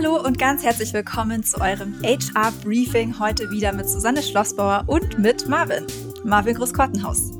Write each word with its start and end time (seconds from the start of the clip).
Hallo 0.00 0.24
und 0.24 0.38
ganz 0.38 0.62
herzlich 0.62 0.92
willkommen 0.92 1.42
zu 1.42 1.60
eurem 1.60 2.00
HR 2.04 2.52
Briefing. 2.62 3.18
Heute 3.18 3.50
wieder 3.50 3.72
mit 3.72 3.88
Susanne 3.88 4.22
Schlossbauer 4.22 4.84
und 4.86 5.18
mit 5.18 5.48
Marvin. 5.48 5.88
Marvin 6.22 6.54
Großkortenhaus. 6.54 7.32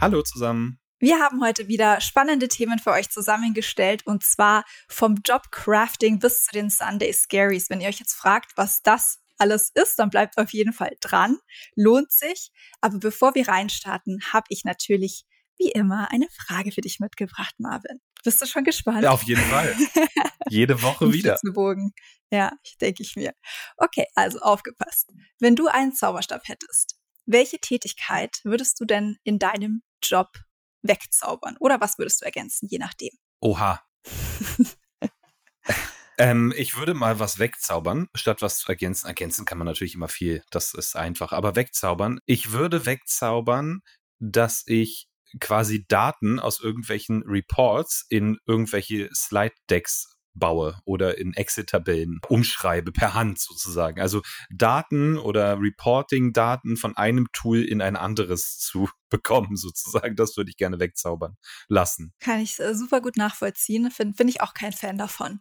Hallo 0.00 0.22
zusammen. 0.22 0.78
Wir 1.00 1.18
haben 1.18 1.42
heute 1.42 1.66
wieder 1.66 2.00
spannende 2.00 2.46
Themen 2.46 2.78
für 2.78 2.92
euch 2.92 3.10
zusammengestellt 3.10 4.06
und 4.06 4.22
zwar 4.22 4.62
vom 4.86 5.16
Jobcrafting 5.26 6.20
bis 6.20 6.44
zu 6.44 6.52
den 6.52 6.70
Sunday 6.70 7.12
Scaries. 7.12 7.68
Wenn 7.68 7.80
ihr 7.80 7.88
euch 7.88 7.98
jetzt 7.98 8.14
fragt, 8.14 8.52
was 8.54 8.80
das 8.82 9.18
alles 9.36 9.72
ist, 9.74 9.98
dann 9.98 10.10
bleibt 10.10 10.38
auf 10.38 10.52
jeden 10.52 10.72
Fall 10.72 10.92
dran. 11.00 11.38
Lohnt 11.74 12.12
sich. 12.12 12.52
Aber 12.80 12.98
bevor 13.00 13.34
wir 13.34 13.48
reinstarten, 13.48 14.20
habe 14.32 14.46
ich 14.50 14.62
natürlich 14.62 15.24
wie 15.58 15.72
immer 15.72 16.12
eine 16.12 16.28
Frage 16.30 16.70
für 16.70 16.80
dich 16.80 17.00
mitgebracht, 17.00 17.56
Marvin. 17.58 18.00
Bist 18.24 18.40
du 18.40 18.46
schon 18.46 18.64
gespannt? 18.64 19.02
Ja, 19.02 19.10
auf 19.10 19.22
jeden 19.22 19.42
Fall. 19.42 19.76
Jede 20.48 20.80
Woche 20.82 21.12
wieder. 21.12 21.38
Ja, 22.30 22.52
denke 22.80 23.02
ich 23.02 23.16
mir. 23.16 23.34
Okay, 23.76 24.06
also 24.14 24.40
aufgepasst. 24.40 25.12
Wenn 25.38 25.54
du 25.54 25.68
einen 25.68 25.92
Zauberstab 25.92 26.48
hättest, 26.48 26.96
welche 27.26 27.58
Tätigkeit 27.58 28.40
würdest 28.42 28.80
du 28.80 28.86
denn 28.86 29.18
in 29.24 29.38
deinem 29.38 29.82
Job 30.02 30.28
wegzaubern? 30.82 31.56
Oder 31.60 31.80
was 31.80 31.98
würdest 31.98 32.22
du 32.22 32.24
ergänzen, 32.24 32.68
je 32.70 32.78
nachdem? 32.78 33.10
Oha. 33.40 33.82
ähm, 36.18 36.52
ich 36.56 36.76
würde 36.76 36.94
mal 36.94 37.18
was 37.18 37.38
wegzaubern, 37.38 38.08
statt 38.14 38.40
was 38.40 38.58
zu 38.58 38.68
ergänzen. 38.68 39.06
Ergänzen 39.06 39.44
kann 39.44 39.58
man 39.58 39.66
natürlich 39.66 39.94
immer 39.94 40.08
viel, 40.08 40.42
das 40.50 40.72
ist 40.72 40.96
einfach. 40.96 41.32
Aber 41.32 41.56
wegzaubern. 41.56 42.20
Ich 42.24 42.52
würde 42.52 42.86
wegzaubern, 42.86 43.82
dass 44.18 44.64
ich 44.66 45.08
quasi 45.40 45.84
Daten 45.88 46.38
aus 46.38 46.60
irgendwelchen 46.60 47.22
Reports 47.26 48.06
in 48.08 48.38
irgendwelche 48.46 49.08
Slide-Decks 49.14 50.14
baue 50.34 50.78
oder 50.84 51.18
in 51.18 51.32
Excel-Tabellen 51.32 52.20
umschreibe 52.28 52.92
per 52.92 53.14
Hand 53.14 53.38
sozusagen. 53.38 54.00
Also 54.00 54.22
Daten 54.50 55.16
oder 55.16 55.58
Reporting-Daten 55.60 56.76
von 56.76 56.96
einem 56.96 57.28
Tool 57.32 57.62
in 57.62 57.80
ein 57.80 57.96
anderes 57.96 58.58
zu 58.58 58.88
bekommen 59.10 59.56
sozusagen, 59.56 60.16
das 60.16 60.36
würde 60.36 60.50
ich 60.50 60.56
gerne 60.56 60.80
wegzaubern 60.80 61.36
lassen. 61.68 62.12
Kann 62.20 62.40
ich 62.40 62.58
äh, 62.58 62.74
super 62.74 63.00
gut 63.00 63.16
nachvollziehen. 63.16 63.90
Finde 63.90 64.16
find 64.16 64.30
ich 64.30 64.40
auch 64.40 64.54
kein 64.54 64.72
Fan 64.72 64.98
davon 64.98 65.40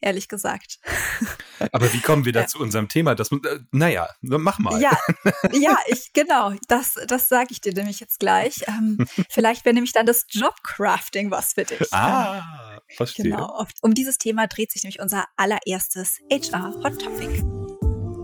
ehrlich 0.00 0.28
gesagt. 0.28 0.78
Aber 1.72 1.92
wie 1.92 2.00
kommen 2.00 2.24
wir 2.24 2.32
da 2.32 2.40
ja. 2.40 2.46
zu 2.46 2.58
unserem 2.58 2.88
Thema? 2.88 3.14
Das, 3.14 3.32
äh, 3.32 3.60
naja, 3.72 4.08
mach 4.20 4.58
mal. 4.58 4.80
Ja, 4.80 4.96
ja, 5.52 5.76
ich, 5.86 6.12
genau, 6.12 6.52
das, 6.68 6.94
das 7.06 7.28
sage 7.28 7.48
ich 7.50 7.60
dir 7.60 7.72
nämlich 7.72 8.00
jetzt 8.00 8.20
gleich. 8.20 8.62
Ähm, 8.68 9.06
vielleicht 9.30 9.64
wäre 9.64 9.74
nämlich 9.74 9.92
dann 9.92 10.06
das 10.06 10.26
Jobcrafting 10.30 11.30
was 11.30 11.54
für 11.54 11.64
dich. 11.64 11.92
Ah, 11.92 12.80
verstehe. 12.96 13.24
Genau, 13.24 13.66
um 13.82 13.94
dieses 13.94 14.18
Thema 14.18 14.46
dreht 14.46 14.72
sich 14.72 14.84
nämlich 14.84 15.00
unser 15.00 15.26
allererstes 15.36 16.18
HR 16.30 16.74
Hot 16.82 17.00
Topic. 17.00 17.42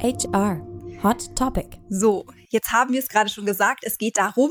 HR 0.00 0.60
Hot 1.02 1.34
Topic. 1.36 1.68
So, 1.88 2.26
jetzt 2.50 2.72
haben 2.72 2.92
wir 2.92 3.00
es 3.00 3.08
gerade 3.08 3.28
schon 3.28 3.46
gesagt, 3.46 3.84
es 3.84 3.98
geht 3.98 4.16
darum, 4.16 4.50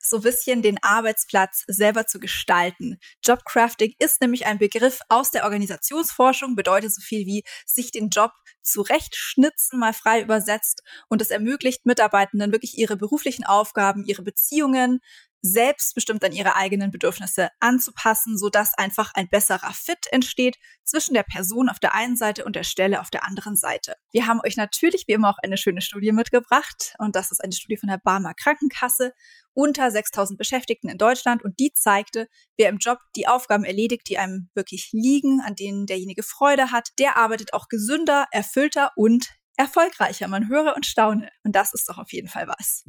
so 0.00 0.20
bisschen 0.20 0.62
den 0.62 0.78
Arbeitsplatz 0.82 1.64
selber 1.66 2.06
zu 2.06 2.18
gestalten. 2.18 2.98
Jobcrafting 3.24 3.94
ist 3.98 4.20
nämlich 4.20 4.46
ein 4.46 4.58
Begriff 4.58 5.00
aus 5.08 5.30
der 5.30 5.44
Organisationsforschung, 5.44 6.56
bedeutet 6.56 6.94
so 6.94 7.02
viel 7.02 7.26
wie 7.26 7.44
sich 7.66 7.92
den 7.92 8.08
Job 8.08 8.32
zurechtschnitzen, 8.62 9.78
mal 9.78 9.92
frei 9.92 10.22
übersetzt. 10.22 10.82
Und 11.08 11.20
es 11.22 11.30
ermöglicht 11.30 11.86
Mitarbeitenden 11.86 12.52
wirklich 12.52 12.78
ihre 12.78 12.96
beruflichen 12.96 13.44
Aufgaben, 13.44 14.04
ihre 14.04 14.22
Beziehungen, 14.22 15.00
selbstbestimmt 15.42 16.24
an 16.24 16.32
ihre 16.32 16.56
eigenen 16.56 16.90
Bedürfnisse 16.90 17.48
anzupassen, 17.60 18.36
sodass 18.36 18.74
einfach 18.74 19.12
ein 19.14 19.28
besserer 19.28 19.72
Fit 19.72 20.06
entsteht 20.10 20.56
zwischen 20.84 21.14
der 21.14 21.22
Person 21.22 21.68
auf 21.68 21.78
der 21.78 21.94
einen 21.94 22.16
Seite 22.16 22.44
und 22.44 22.56
der 22.56 22.64
Stelle 22.64 23.00
auf 23.00 23.10
der 23.10 23.24
anderen 23.26 23.56
Seite. 23.56 23.94
Wir 24.12 24.26
haben 24.26 24.40
euch 24.44 24.56
natürlich 24.56 25.04
wie 25.06 25.12
immer 25.12 25.30
auch 25.30 25.38
eine 25.42 25.56
schöne 25.56 25.80
Studie 25.80 26.12
mitgebracht 26.12 26.94
und 26.98 27.16
das 27.16 27.30
ist 27.30 27.42
eine 27.42 27.52
Studie 27.52 27.76
von 27.76 27.88
der 27.88 28.00
Barmer 28.02 28.34
Krankenkasse 28.34 29.12
unter 29.52 29.90
6000 29.90 30.38
Beschäftigten 30.38 30.88
in 30.88 30.98
Deutschland 30.98 31.42
und 31.44 31.58
die 31.58 31.72
zeigte, 31.72 32.28
wer 32.56 32.68
im 32.68 32.78
Job 32.78 32.98
die 33.16 33.26
Aufgaben 33.26 33.64
erledigt, 33.64 34.08
die 34.08 34.18
einem 34.18 34.48
wirklich 34.54 34.90
liegen, 34.92 35.40
an 35.40 35.54
denen 35.54 35.86
derjenige 35.86 36.22
Freude 36.22 36.70
hat, 36.70 36.90
der 36.98 37.16
arbeitet 37.16 37.52
auch 37.52 37.68
gesünder, 37.68 38.26
erfüllter 38.30 38.92
und 38.96 39.28
erfolgreicher. 39.60 40.26
Man 40.26 40.48
höre 40.48 40.74
und 40.74 40.86
staune. 40.86 41.30
Und 41.44 41.54
das 41.54 41.74
ist 41.74 41.88
doch 41.88 41.98
auf 41.98 42.12
jeden 42.12 42.28
Fall 42.28 42.48
was. 42.48 42.84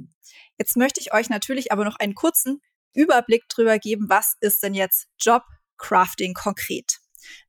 Jetzt 0.58 0.78
möchte 0.78 1.00
ich 1.00 1.14
euch 1.14 1.30
natürlich 1.30 1.72
aber 1.72 1.84
noch 1.84 1.98
einen 2.00 2.16
kurzen 2.16 2.62
Überblick 2.94 3.48
drüber 3.50 3.78
geben, 3.80 4.10
was 4.10 4.36
ist 4.42 4.64
denn 4.64 4.74
jetzt 4.74 5.08
Jobcrafting 5.20 6.34
konkret? 6.34 6.98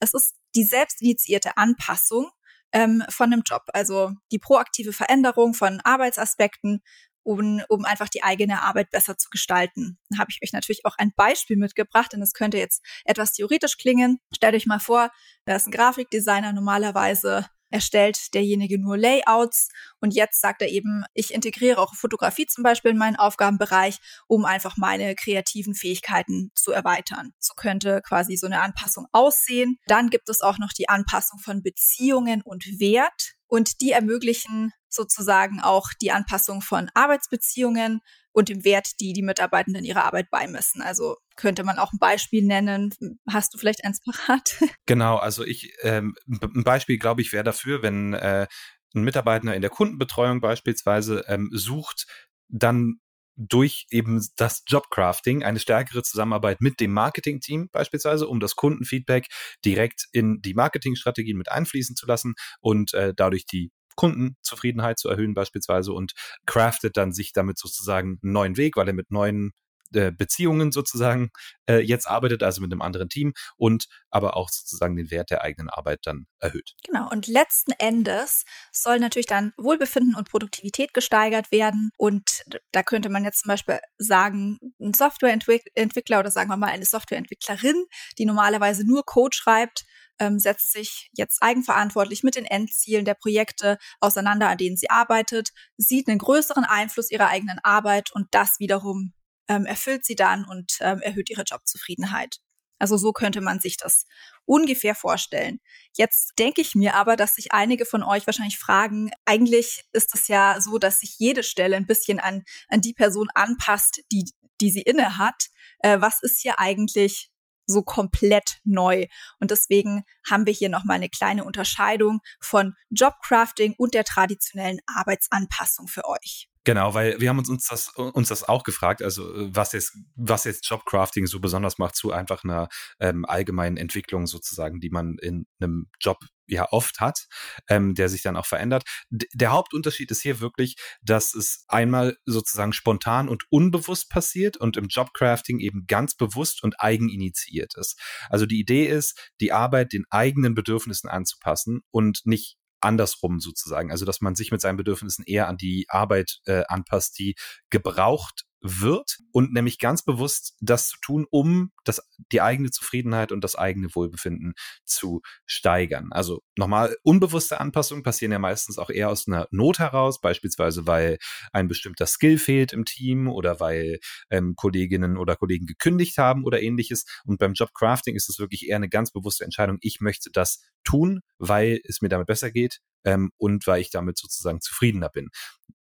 Es 0.01 0.15
ist 0.15 0.35
die 0.55 0.65
selbstinitiierte 0.65 1.57
Anpassung 1.57 2.31
ähm, 2.73 3.03
von 3.09 3.33
einem 3.33 3.43
Job, 3.45 3.63
also 3.73 4.13
die 4.31 4.39
proaktive 4.39 4.93
Veränderung 4.93 5.55
von 5.55 5.81
Arbeitsaspekten, 5.81 6.83
um, 7.25 7.63
um 7.69 7.85
einfach 7.85 8.09
die 8.09 8.23
eigene 8.23 8.63
Arbeit 8.63 8.91
besser 8.91 9.17
zu 9.17 9.31
gestalten. 9.31 9.99
Da 10.11 10.19
habe 10.19 10.31
ich 10.31 10.41
euch 10.43 10.53
natürlich 10.53 10.85
auch 10.85 10.97
ein 10.99 11.13
Beispiel 11.15 11.57
mitgebracht, 11.57 12.13
denn 12.13 12.23
es 12.23 12.33
könnte 12.33 12.59
jetzt 12.59 12.85
etwas 13.05 13.33
theoretisch 13.33 13.77
klingen. 13.79 14.19
Stellt 14.35 14.55
euch 14.55 14.67
mal 14.67 14.81
vor, 14.81 15.11
da 15.45 15.57
ist 15.57 15.67
ein 15.67 15.73
Grafikdesigner 15.73 16.53
normalerweise 16.53 17.47
erstellt 17.73 18.35
derjenige 18.35 18.79
nur 18.81 18.97
Layouts 18.97 19.69
und 20.01 20.15
jetzt 20.15 20.41
sagt 20.41 20.63
er 20.63 20.69
eben, 20.69 21.05
ich 21.15 21.33
integriere 21.33 21.79
auch 21.81 21.95
Fotografie 21.95 22.47
zum 22.47 22.63
Beispiel 22.63 22.93
in 22.93 22.99
meinen 22.99 23.17
Aufgabenbereich, 23.17 23.99
um 24.27 24.45
einfach 24.45 24.77
meine 24.77 25.15
kreativen 25.15 25.75
Fähigkeiten 25.75 26.51
zu 26.55 26.73
erweitern. 26.73 27.33
So 27.39 27.55
könnte 27.55 28.01
quasi 28.07 28.37
so 28.37 28.47
eine 28.47 28.61
Anpassung 28.61 29.07
aussehen. 29.13 29.79
Dann 29.87 30.11
gibt 30.11 30.29
es 30.29 30.41
auch 30.41 30.59
noch 30.59 30.73
die 30.73 30.89
Anpassung 30.89 31.39
von 31.39 31.63
Beziehungen 31.63 32.43
und 32.43 32.65
Wert 32.79 33.35
und 33.47 33.81
die 33.81 33.93
ermöglichen 33.93 34.73
sozusagen 34.89 35.61
auch 35.61 35.89
die 36.01 36.13
Anpassung 36.13 36.63
von 36.63 36.91
Arbeitsbeziehungen 36.95 38.01
und 38.33 38.49
dem 38.49 38.65
Wert, 38.65 39.01
die 39.01 39.13
die 39.13 39.23
Mitarbeitenden 39.23 39.85
ihrer 39.85 40.05
Arbeit 40.05 40.31
beimessen. 40.31 40.83
Also 40.83 41.17
könnte 41.37 41.65
man 41.65 41.79
auch 41.79 41.93
ein 41.93 41.99
Beispiel 41.99 42.43
nennen. 42.43 42.91
Hast 43.31 43.55
du 43.55 43.59
vielleicht 43.59 43.85
eins 43.85 44.01
parat? 44.03 44.57
Genau, 44.87 45.17
also 45.17 45.45
ich, 45.45 45.75
ähm, 45.83 46.15
ein 46.27 46.65
Beispiel, 46.65 46.99
glaube 46.99 47.23
ich, 47.23 47.33
wäre 47.33 47.45
dafür, 47.45 47.83
wenn 47.83 48.15
äh, 48.15 48.47
ein 48.95 49.05
Mitarbeiter 49.05 49.55
in 49.55 49.63
der 49.63 49.71
Kundenbetreuung 49.71 50.41
beispielsweise 50.41 51.25
ähm, 51.29 51.51
sucht, 51.53 52.07
dann 52.49 53.01
durch 53.37 53.87
eben 53.91 54.25
das 54.37 54.63
Jobcrafting 54.67 55.43
eine 55.43 55.59
stärkere 55.59 56.03
Zusammenarbeit 56.03 56.61
mit 56.61 56.81
dem 56.81 56.93
Marketingteam 56.93 57.69
beispielsweise, 57.71 58.29
um 58.29 58.41
das 58.41 58.57
Kundenfeedback 58.57 59.27
direkt 59.65 60.07
in 60.13 60.41
die 60.43 60.55
Marketingstrategien 60.55 61.39
mit 61.39 61.51
einfließen 61.51 61.97
zu 61.97 62.07
lassen 62.07 62.35
und 62.61 62.93
äh, 62.93 63.15
dadurch 63.17 63.47
die 63.47 63.71
Kundenzufriedenheit 63.97 64.99
zu 64.99 65.09
erhöhen 65.09 65.35
beispielsweise 65.35 65.93
und 65.93 66.13
craftet 66.47 66.97
dann 66.97 67.13
sich 67.13 67.33
damit 67.33 67.59
sozusagen 67.59 68.19
einen 68.23 68.33
neuen 68.33 68.57
Weg, 68.57 68.77
weil 68.77 68.89
er 68.89 68.95
mit 68.95 69.11
neuen 69.11 69.53
äh, 69.95 70.11
Beziehungen 70.11 70.73
sozusagen 70.73 71.31
äh, 71.69 71.79
jetzt 71.81 72.07
arbeitet, 72.07 72.43
also 72.43 72.63
mit 72.63 72.73
einem 72.73 72.81
anderen 72.81 73.11
Team 73.11 73.35
und 73.57 73.89
aber 74.11 74.37
auch 74.37 74.49
sozusagen 74.49 74.97
den 74.97 75.11
Wert 75.11 75.31
der 75.31 75.43
eigenen 75.43 75.69
Arbeit 75.69 76.01
dann 76.05 76.27
erhöht. 76.39 76.75
Genau, 76.87 77.11
und 77.11 77.27
letzten 77.27 77.73
Endes 77.73 78.45
soll 78.71 78.99
natürlich 79.01 79.27
dann 79.27 79.53
Wohlbefinden 79.59 80.15
und 80.15 80.31
Produktivität 80.31 80.95
gesteigert 80.95 81.53
werden. 81.53 81.91
Und 81.99 82.43
da 82.73 82.83
könnte 82.83 83.11
man 83.11 83.25
jetzt 83.25 83.41
zum 83.41 83.51
Beispiel 83.51 83.81
sagen, 83.99 84.59
ein 84.81 84.95
Softwareentwickler 84.95 86.21
oder 86.21 86.31
sagen 86.31 86.49
wir 86.49 86.57
mal 86.57 86.71
eine 86.71 86.87
Softwareentwicklerin, 86.87 87.85
die 88.19 88.25
normalerweise 88.25 88.87
nur 88.87 89.05
Code 89.05 89.37
schreibt, 89.37 89.85
ähm, 90.19 90.39
setzt 90.39 90.73
sich 90.73 91.11
jetzt 91.13 91.43
eigenverantwortlich 91.43 92.23
mit 92.23 92.37
den 92.37 92.45
Endzielen 92.45 93.05
der 93.05 93.15
Projekte 93.15 93.79
auseinander, 94.01 94.49
an 94.49 94.59
denen 94.59 94.77
sie 94.77 94.91
arbeitet, 94.91 95.51
sieht 95.77 96.09
einen 96.09 96.19
größeren 96.19 96.65
Einfluss 96.65 97.11
ihrer 97.11 97.29
eigenen 97.29 97.59
Arbeit 97.63 98.13
und 98.13 98.29
das 98.31 98.59
wiederum 98.59 99.13
ähm, 99.49 99.67
erfüllt 99.67 100.05
sie 100.05 100.17
dann 100.17 100.45
und 100.45 100.79
ähm, 100.81 101.01
erhöht 101.01 101.31
ihre 101.31 101.43
Jobzufriedenheit. 101.43 102.39
Also 102.79 102.97
so 102.97 103.13
könnte 103.13 103.41
man 103.41 103.61
sich 103.61 103.77
das 103.77 104.07
ungefähr 104.45 104.97
vorstellen. 104.97 105.61
Jetzt 105.97 106.33
denke 106.39 106.61
ich 106.61 106.75
mir 106.75 106.97
aber, 106.97 107.15
dass 107.15 107.37
sich 107.37 107.53
einige 107.53 107.87
von 107.87 108.03
euch 108.03 108.27
wahrscheinlich 108.27 108.59
fragen, 108.59 109.13
eigentlich 109.25 109.85
ist 109.93 110.15
es 110.17 110.27
ja 110.27 110.61
so, 110.61 110.79
dass 110.79 110.99
sich 110.99 111.17
jede 111.19 111.45
Stelle 111.45 111.77
ein 111.77 111.87
bisschen 111.87 112.19
an, 112.19 112.43
an 112.69 112.81
die 112.81 112.93
Person 112.93 113.29
anpasst, 113.35 114.01
die, 114.11 114.25
die 114.61 114.71
sie 114.71 114.83
inne 114.83 115.17
hat. 115.17 115.47
Äh, 115.79 116.01
was 116.01 116.23
ist 116.23 116.41
hier 116.41 116.59
eigentlich 116.59 117.31
so 117.67 117.83
komplett 117.83 118.59
neu. 118.65 119.07
Und 119.41 119.51
deswegen 119.51 120.05
haben 120.29 120.47
wir 120.47 120.53
hier 120.53 120.69
nochmal 120.69 120.97
eine 120.97 121.09
kleine 121.09 121.45
Unterscheidung 121.45 122.21
von 122.41 122.75
Jobcrafting 122.91 123.75
und 123.79 123.95
der 123.95 124.05
traditionellen 124.05 124.81
Arbeitsanpassung 124.87 125.89
für 125.89 126.05
euch. 126.07 126.49
Genau, 126.65 126.95
weil 126.95 127.21
wir 127.21 127.29
haben 127.29 127.41
uns, 127.41 127.49
uns, 127.49 127.67
das, 127.67 127.89
uns 127.97 128.29
das 128.29 128.49
auch 128.49 128.63
gefragt, 128.63 129.03
also 129.03 129.29
was 129.35 129.73
jetzt, 129.73 129.99
was 130.15 130.45
jetzt 130.45 130.69
Jobcrafting 130.69 131.27
so 131.27 131.41
besonders 131.41 131.79
macht 131.79 131.97
zu 131.97 132.13
einfach 132.13 132.45
einer 132.45 132.69
ähm, 133.01 133.25
allgemeinen 133.25 133.77
Entwicklung 133.77 134.29
sozusagen, 134.29 134.79
die 134.79 134.91
man 134.91 135.17
in 135.21 135.47
einem 135.59 135.89
Job 136.01 136.19
ja 136.47 136.67
oft 136.71 137.01
hat, 137.01 137.27
ähm, 137.69 137.95
der 137.95 138.09
sich 138.09 138.23
dann 138.23 138.37
auch 138.37 138.47
verändert. 138.47 138.85
D 139.11 139.27
der 139.35 139.53
Hauptunterschied 139.53 140.11
ist 140.11 140.23
hier 140.23 140.41
wirklich, 140.41 140.77
dass 141.03 141.35
es 141.35 141.65
einmal 141.69 142.17
sozusagen 142.27 142.73
spontan 142.73 143.29
und 143.29 143.45
unbewusst 143.51 144.11
passiert 144.11 144.57
und 144.57 144.77
im 144.77 144.87
Jobcrafting 144.89 145.61
eben 145.61 145.87
ganz 145.87 146.15
bewusst 146.15 146.63
und 146.63 146.81
eigeninitiiert 146.81 147.77
ist. 147.77 147.99
Also 148.29 148.47
die 148.47 148.61
Idee 148.61 148.87
ist, 148.87 149.31
die 149.41 149.53
Arbeit 149.53 149.93
den 149.93 150.05
eigenen 150.11 150.55
Bedürfnissen 150.55 151.09
anzupassen 151.09 151.83
und 151.91 152.23
nicht 152.25 152.57
andersrum 152.83 153.41
sozusagen. 153.41 153.91
Also 153.91 154.05
dass 154.05 154.21
man 154.21 154.35
sich 154.35 154.51
mit 154.51 154.61
seinen 154.61 154.77
Bedürfnissen 154.77 155.25
eher 155.25 155.49
an 155.49 155.57
die 155.57 155.87
Arbeit 155.89 156.41
äh, 156.47 156.65
anpasst, 156.69 157.19
die 157.19 157.37
gebraucht 157.71 158.45
wird 158.61 159.19
und 159.33 159.53
nämlich 159.53 159.79
ganz 159.79 160.03
bewusst 160.05 160.57
das 160.61 160.89
zu 160.89 160.97
tun, 161.01 161.27
um 161.31 161.73
das, 161.85 162.01
die 162.31 162.41
eigene 162.41 162.71
Zufriedenheit 162.71 163.33
und 163.33 163.43
das 163.43 163.57
eigene 163.57 163.95
Wohlbefinden 163.95 164.55
zu 164.85 165.23
steigern. 165.47 166.09
Also 166.11 166.43
nochmal, 166.57 166.97
unbewusste 167.03 167.61
Anpassungen 167.61 168.03
passieren 168.03 168.33
ja 168.33 168.39
meistens 168.39 168.79
auch 168.79 168.91
eher 168.91 169.11
aus 169.11 169.27
einer 169.27 169.49
Not 169.51 169.79
heraus, 169.79 170.21
beispielsweise 170.21 170.87
weil 170.87 171.19
ein 171.53 171.69
bestimmter 171.69 172.07
Skill 172.07 172.39
fehlt 172.39 172.73
im 172.73 172.85
Team 172.85 173.29
oder 173.29 173.61
weil 173.61 173.99
ähm, 174.31 174.55
Kolleginnen 174.57 175.17
oder 175.17 175.37
Kollegen 175.37 175.67
gekündigt 175.67 176.19
haben 176.19 176.45
oder 176.45 176.63
ähnliches. 176.63 177.05
Und 177.25 177.39
beim 177.39 177.55
Jobcrafting 177.55 178.17
ist 178.17 178.29
es 178.29 178.39
wirklich 178.39 178.69
eher 178.69 178.77
eine 178.77 178.89
ganz 178.89 179.11
bewusste 179.11 179.45
Entscheidung, 179.45 179.79
ich 179.81 180.01
möchte 180.01 180.31
das 180.31 180.61
tun, 180.85 181.21
weil 181.39 181.81
es 181.85 182.01
mir 182.03 182.09
damit 182.09 182.27
besser 182.27 182.51
geht 182.51 182.81
ähm, 183.05 183.31
und 183.37 183.67
weil 183.67 183.81
ich 183.81 183.91
damit 183.91 184.19
sozusagen 184.19 184.61
zufriedener 184.61 185.09
bin. 185.09 185.29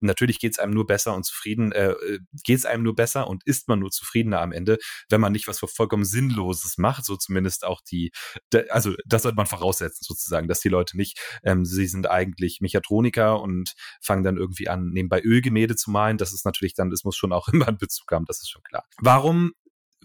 Natürlich 0.01 0.39
geht 0.39 0.53
es 0.53 0.59
einem 0.59 0.73
nur 0.73 0.87
besser 0.87 1.13
und 1.13 1.25
zufrieden, 1.25 1.71
äh, 1.71 1.91
äh 1.91 2.19
geht 2.43 2.59
es 2.59 2.65
einem 2.65 2.83
nur 2.83 2.95
besser 2.95 3.27
und 3.27 3.45
ist 3.45 3.67
man 3.67 3.79
nur 3.79 3.91
zufriedener 3.91 4.41
am 4.41 4.51
Ende, 4.51 4.77
wenn 5.09 5.21
man 5.21 5.33
nicht 5.33 5.47
was 5.47 5.59
vollkommen 5.89 6.05
Sinnloses 6.05 6.77
macht, 6.77 7.03
so 7.03 7.15
zumindest 7.15 7.65
auch 7.65 7.81
die, 7.81 8.11
also 8.69 8.93
das 9.05 9.23
sollte 9.23 9.35
man 9.35 9.47
voraussetzen 9.47 10.03
sozusagen, 10.03 10.47
dass 10.47 10.59
die 10.59 10.69
Leute 10.69 10.95
nicht, 10.95 11.19
ähm, 11.43 11.65
sie 11.65 11.87
sind 11.87 12.09
eigentlich 12.09 12.61
Mechatroniker 12.61 13.41
und 13.41 13.73
fangen 13.99 14.23
dann 14.23 14.37
irgendwie 14.37 14.69
an, 14.69 14.89
nebenbei 14.89 15.21
Ölgemälde 15.21 15.75
zu 15.75 15.89
malen. 15.89 16.17
Das 16.17 16.31
ist 16.31 16.45
natürlich 16.45 16.75
dann, 16.75 16.91
das 16.91 17.03
muss 17.03 17.15
schon 17.15 17.33
auch 17.33 17.47
immer 17.53 17.67
einen 17.67 17.77
Bezug 17.77 18.11
haben, 18.11 18.25
das 18.25 18.39
ist 18.39 18.49
schon 18.49 18.63
klar. 18.63 18.85
Warum 18.99 19.53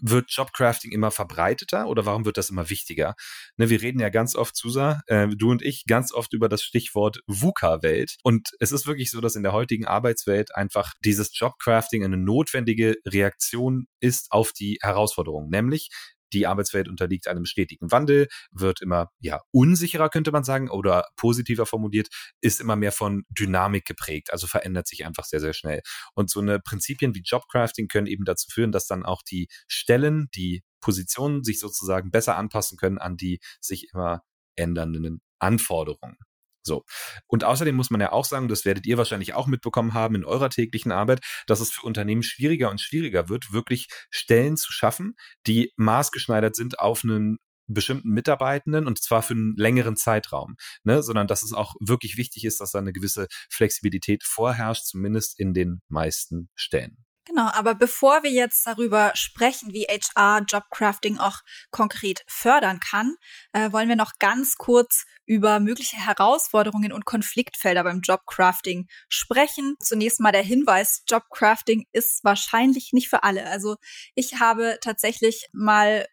wird 0.01 0.31
Jobcrafting 0.31 0.91
immer 0.91 1.11
verbreiteter 1.11 1.87
oder 1.87 2.05
warum 2.05 2.25
wird 2.25 2.37
das 2.37 2.49
immer 2.49 2.69
wichtiger? 2.69 3.15
Ne, 3.57 3.69
wir 3.69 3.81
reden 3.81 3.99
ja 3.99 4.09
ganz 4.09 4.35
oft, 4.35 4.55
Susa, 4.55 5.01
äh, 5.07 5.27
du 5.27 5.51
und 5.51 5.61
ich, 5.61 5.85
ganz 5.87 6.13
oft 6.13 6.33
über 6.33 6.49
das 6.49 6.63
Stichwort 6.63 7.19
VUCA-Welt. 7.27 8.17
Und 8.23 8.49
es 8.59 8.71
ist 8.71 8.87
wirklich 8.87 9.11
so, 9.11 9.21
dass 9.21 9.35
in 9.35 9.43
der 9.43 9.53
heutigen 9.53 9.85
Arbeitswelt 9.85 10.55
einfach 10.55 10.93
dieses 11.03 11.37
Jobcrafting 11.37 12.03
eine 12.03 12.17
notwendige 12.17 12.95
Reaktion 13.05 13.87
ist 13.99 14.31
auf 14.31 14.51
die 14.51 14.77
Herausforderungen. 14.81 15.49
Nämlich, 15.49 15.89
die 16.33 16.47
Arbeitswelt 16.47 16.87
unterliegt 16.87 17.27
einem 17.27 17.45
stetigen 17.45 17.91
Wandel, 17.91 18.27
wird 18.51 18.81
immer 18.81 19.09
ja 19.19 19.41
unsicherer, 19.51 20.09
könnte 20.09 20.31
man 20.31 20.43
sagen, 20.43 20.69
oder 20.69 21.05
positiver 21.15 21.65
formuliert, 21.65 22.07
ist 22.41 22.59
immer 22.61 22.75
mehr 22.75 22.91
von 22.91 23.23
Dynamik 23.29 23.85
geprägt, 23.85 24.31
also 24.31 24.47
verändert 24.47 24.87
sich 24.87 25.05
einfach 25.05 25.25
sehr, 25.25 25.39
sehr 25.39 25.53
schnell. 25.53 25.81
Und 26.13 26.29
so 26.29 26.39
eine 26.39 26.59
Prinzipien 26.59 27.15
wie 27.15 27.23
Jobcrafting 27.23 27.87
können 27.87 28.07
eben 28.07 28.25
dazu 28.25 28.47
führen, 28.51 28.71
dass 28.71 28.87
dann 28.87 29.05
auch 29.05 29.21
die 29.21 29.47
Stellen, 29.67 30.27
die 30.35 30.63
Positionen 30.81 31.43
sich 31.43 31.59
sozusagen 31.59 32.11
besser 32.11 32.37
anpassen 32.37 32.77
können 32.77 32.99
an 32.99 33.17
die 33.17 33.39
sich 33.59 33.87
immer 33.93 34.21
ändernden 34.55 35.21
Anforderungen. 35.39 36.17
So. 36.65 36.83
Und 37.27 37.43
außerdem 37.43 37.75
muss 37.75 37.91
man 37.91 38.01
ja 38.01 38.11
auch 38.11 38.25
sagen, 38.25 38.47
das 38.47 38.65
werdet 38.65 38.85
ihr 38.85 38.97
wahrscheinlich 38.97 39.33
auch 39.33 39.47
mitbekommen 39.47 39.93
haben 39.93 40.15
in 40.15 40.25
eurer 40.25 40.49
täglichen 40.49 40.91
Arbeit, 40.91 41.21
dass 41.47 41.59
es 41.59 41.71
für 41.71 41.85
Unternehmen 41.85 42.23
schwieriger 42.23 42.69
und 42.71 42.81
schwieriger 42.81 43.29
wird, 43.29 43.53
wirklich 43.53 43.87
Stellen 44.09 44.57
zu 44.57 44.71
schaffen, 44.71 45.15
die 45.47 45.71
maßgeschneidert 45.77 46.55
sind 46.55 46.79
auf 46.79 47.03
einen 47.03 47.37
bestimmten 47.67 48.09
Mitarbeitenden 48.09 48.87
und 48.87 49.01
zwar 49.01 49.23
für 49.23 49.33
einen 49.33 49.55
längeren 49.55 49.95
Zeitraum, 49.95 50.55
ne? 50.83 51.01
sondern 51.01 51.27
dass 51.27 51.43
es 51.43 51.53
auch 51.53 51.75
wirklich 51.79 52.17
wichtig 52.17 52.45
ist, 52.45 52.59
dass 52.59 52.71
da 52.71 52.79
eine 52.79 52.93
gewisse 52.93 53.27
Flexibilität 53.49 54.23
vorherrscht, 54.23 54.85
zumindest 54.85 55.39
in 55.39 55.53
den 55.53 55.81
meisten 55.87 56.49
Stellen. 56.55 57.04
Genau, 57.35 57.49
aber 57.51 57.75
bevor 57.75 58.23
wir 58.23 58.31
jetzt 58.31 58.65
darüber 58.65 59.11
sprechen, 59.13 59.73
wie 59.73 59.83
HR 59.89 60.45
Jobcrafting 60.47 61.17
auch 61.17 61.39
konkret 61.69 62.23
fördern 62.27 62.79
kann, 62.79 63.17
äh, 63.51 63.73
wollen 63.73 63.89
wir 63.89 63.97
noch 63.97 64.13
ganz 64.19 64.55
kurz 64.55 65.03
über 65.25 65.59
mögliche 65.59 65.97
Herausforderungen 65.97 66.93
und 66.93 67.03
Konfliktfelder 67.03 67.83
beim 67.83 67.99
Jobcrafting 67.99 68.87
sprechen. 69.09 69.75
Zunächst 69.81 70.21
mal 70.21 70.31
der 70.31 70.43
Hinweis, 70.43 71.03
Jobcrafting 71.09 71.85
ist 71.91 72.23
wahrscheinlich 72.23 72.93
nicht 72.93 73.09
für 73.09 73.23
alle. 73.23 73.45
Also 73.47 73.75
ich 74.13 74.39
habe 74.39 74.77
tatsächlich 74.79 75.47
mal 75.51 76.07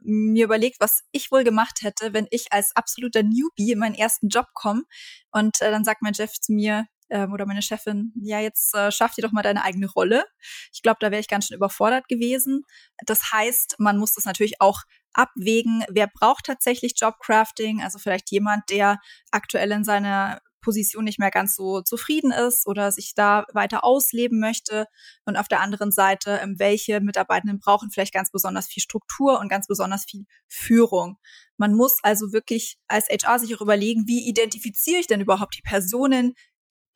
mir 0.00 0.44
überlegt, 0.44 0.76
was 0.78 1.04
ich 1.10 1.32
wohl 1.32 1.42
gemacht 1.42 1.78
hätte, 1.80 2.12
wenn 2.12 2.26
ich 2.30 2.52
als 2.52 2.76
absoluter 2.76 3.22
Newbie 3.22 3.72
in 3.72 3.78
meinen 3.78 3.94
ersten 3.94 4.28
Job 4.28 4.48
komme. 4.52 4.82
Und 5.32 5.62
äh, 5.62 5.70
dann 5.70 5.84
sagt 5.84 6.02
mein 6.02 6.14
Chef 6.14 6.32
zu 6.34 6.52
mir, 6.52 6.84
ähm, 7.10 7.32
oder 7.32 7.46
meine 7.46 7.62
Chefin, 7.62 8.12
ja, 8.16 8.40
jetzt 8.40 8.74
äh, 8.74 8.90
schaff 8.90 9.14
dir 9.14 9.22
doch 9.22 9.32
mal 9.32 9.42
deine 9.42 9.64
eigene 9.64 9.88
Rolle. 9.88 10.24
Ich 10.72 10.82
glaube, 10.82 10.98
da 11.00 11.10
wäre 11.10 11.20
ich 11.20 11.28
ganz 11.28 11.46
schön 11.46 11.56
überfordert 11.56 12.08
gewesen. 12.08 12.64
Das 13.04 13.32
heißt, 13.32 13.76
man 13.78 13.98
muss 13.98 14.14
das 14.14 14.24
natürlich 14.24 14.60
auch 14.60 14.82
abwägen, 15.12 15.84
wer 15.88 16.08
braucht 16.08 16.46
tatsächlich 16.46 16.94
Jobcrafting, 17.00 17.82
also 17.82 17.98
vielleicht 17.98 18.30
jemand, 18.30 18.68
der 18.70 18.98
aktuell 19.30 19.72
in 19.72 19.84
seiner 19.84 20.40
Position 20.66 21.04
nicht 21.04 21.20
mehr 21.20 21.30
ganz 21.30 21.54
so 21.54 21.80
zufrieden 21.80 22.32
ist 22.32 22.66
oder 22.66 22.90
sich 22.90 23.14
da 23.14 23.44
weiter 23.52 23.84
ausleben 23.84 24.40
möchte. 24.40 24.86
Und 25.24 25.36
auf 25.36 25.46
der 25.46 25.60
anderen 25.60 25.92
Seite, 25.92 26.40
ähm, 26.42 26.58
welche 26.58 27.00
Mitarbeitenden 27.00 27.60
brauchen 27.60 27.92
vielleicht 27.92 28.12
ganz 28.12 28.32
besonders 28.32 28.66
viel 28.66 28.82
Struktur 28.82 29.38
und 29.38 29.48
ganz 29.48 29.68
besonders 29.68 30.04
viel 30.04 30.24
Führung. 30.48 31.18
Man 31.56 31.72
muss 31.72 31.98
also 32.02 32.32
wirklich 32.32 32.78
als 32.88 33.08
HR 33.08 33.38
sich 33.38 33.54
auch 33.54 33.60
überlegen, 33.60 34.08
wie 34.08 34.28
identifiziere 34.28 34.98
ich 34.98 35.06
denn 35.06 35.20
überhaupt 35.20 35.56
die 35.56 35.62
Personen, 35.62 36.34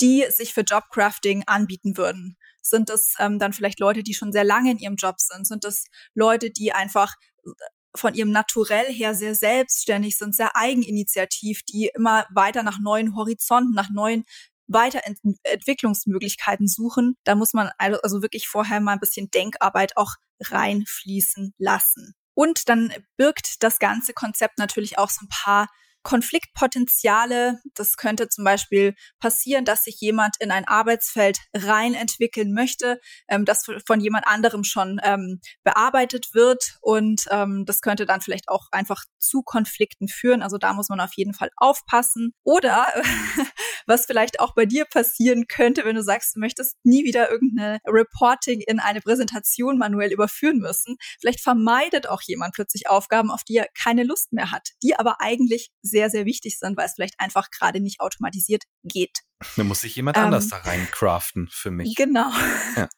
die 0.00 0.24
sich 0.30 0.54
für 0.54 0.62
Jobcrafting 0.62 1.44
anbieten 1.46 1.96
würden? 1.96 2.36
Sind 2.62 2.90
es 2.90 3.14
ähm, 3.18 3.38
dann 3.38 3.52
vielleicht 3.52 3.80
Leute, 3.80 4.02
die 4.02 4.14
schon 4.14 4.32
sehr 4.32 4.44
lange 4.44 4.72
in 4.72 4.78
ihrem 4.78 4.96
Job 4.96 5.16
sind? 5.18 5.46
Sind 5.46 5.64
es 5.64 5.84
Leute, 6.14 6.50
die 6.50 6.72
einfach 6.72 7.14
äh, 7.44 7.50
von 7.96 8.14
ihrem 8.14 8.30
Naturell 8.30 8.92
her 8.92 9.14
sehr 9.14 9.34
selbstständig 9.34 10.16
sind, 10.16 10.36
sehr 10.36 10.56
eigeninitiativ, 10.56 11.62
die 11.64 11.90
immer 11.94 12.26
weiter 12.32 12.62
nach 12.62 12.78
neuen 12.78 13.16
Horizonten, 13.16 13.74
nach 13.74 13.90
neuen 13.90 14.24
Weiterentwicklungsmöglichkeiten 14.68 16.68
suchen. 16.68 17.16
Da 17.24 17.34
muss 17.34 17.52
man 17.52 17.70
also 17.78 18.22
wirklich 18.22 18.46
vorher 18.46 18.80
mal 18.80 18.92
ein 18.92 19.00
bisschen 19.00 19.28
Denkarbeit 19.30 19.96
auch 19.96 20.14
reinfließen 20.40 21.54
lassen. 21.58 22.14
Und 22.34 22.68
dann 22.68 22.92
birgt 23.16 23.62
das 23.62 23.80
ganze 23.80 24.12
Konzept 24.12 24.58
natürlich 24.58 24.98
auch 24.98 25.10
so 25.10 25.24
ein 25.24 25.28
paar 25.28 25.66
Konfliktpotenziale. 26.02 27.60
Das 27.74 27.96
könnte 27.96 28.28
zum 28.28 28.44
Beispiel 28.44 28.94
passieren, 29.18 29.64
dass 29.64 29.84
sich 29.84 30.00
jemand 30.00 30.36
in 30.40 30.50
ein 30.50 30.66
Arbeitsfeld 30.66 31.38
rein 31.54 31.94
entwickeln 31.94 32.52
möchte, 32.52 33.00
ähm, 33.28 33.44
das 33.44 33.64
von 33.86 34.00
jemand 34.00 34.26
anderem 34.26 34.64
schon 34.64 35.00
ähm, 35.02 35.40
bearbeitet 35.62 36.28
wird. 36.32 36.78
Und 36.80 37.26
ähm, 37.30 37.64
das 37.66 37.80
könnte 37.80 38.06
dann 38.06 38.20
vielleicht 38.20 38.48
auch 38.48 38.66
einfach 38.72 39.04
zu 39.18 39.42
Konflikten 39.42 40.08
führen. 40.08 40.42
Also 40.42 40.58
da 40.58 40.72
muss 40.72 40.88
man 40.88 41.00
auf 41.00 41.12
jeden 41.14 41.34
Fall 41.34 41.50
aufpassen. 41.56 42.32
Oder 42.44 42.86
was 43.86 44.06
vielleicht 44.06 44.40
auch 44.40 44.54
bei 44.54 44.66
dir 44.66 44.84
passieren 44.84 45.46
könnte, 45.46 45.84
wenn 45.84 45.96
du 45.96 46.02
sagst, 46.02 46.36
du 46.36 46.40
möchtest 46.40 46.76
nie 46.84 47.04
wieder 47.04 47.30
irgendeine 47.30 47.78
Reporting 47.86 48.60
in 48.66 48.80
eine 48.80 49.00
Präsentation 49.00 49.78
manuell 49.78 50.12
überführen 50.12 50.58
müssen. 50.58 50.96
Vielleicht 51.20 51.40
vermeidet 51.40 52.08
auch 52.08 52.22
jemand 52.22 52.54
plötzlich 52.54 52.88
Aufgaben, 52.88 53.30
auf 53.30 53.44
die 53.44 53.56
er 53.56 53.66
keine 53.74 54.04
Lust 54.04 54.32
mehr 54.32 54.50
hat, 54.50 54.70
die 54.82 54.96
aber 54.96 55.20
eigentlich 55.20 55.70
sehr, 55.90 56.10
sehr 56.10 56.24
wichtig 56.24 56.58
sind, 56.58 56.76
weil 56.76 56.86
es 56.86 56.94
vielleicht 56.94 57.18
einfach 57.18 57.50
gerade 57.50 57.80
nicht 57.80 58.00
automatisiert 58.00 58.64
geht. 58.84 59.18
Da 59.56 59.64
muss 59.64 59.80
sich 59.80 59.96
jemand 59.96 60.18
ähm, 60.18 60.24
anders 60.24 60.48
da 60.48 60.58
rein 60.58 60.86
craften 60.90 61.48
für 61.50 61.70
mich. 61.70 61.94
Genau. 61.96 62.30
Ja. 62.76 62.88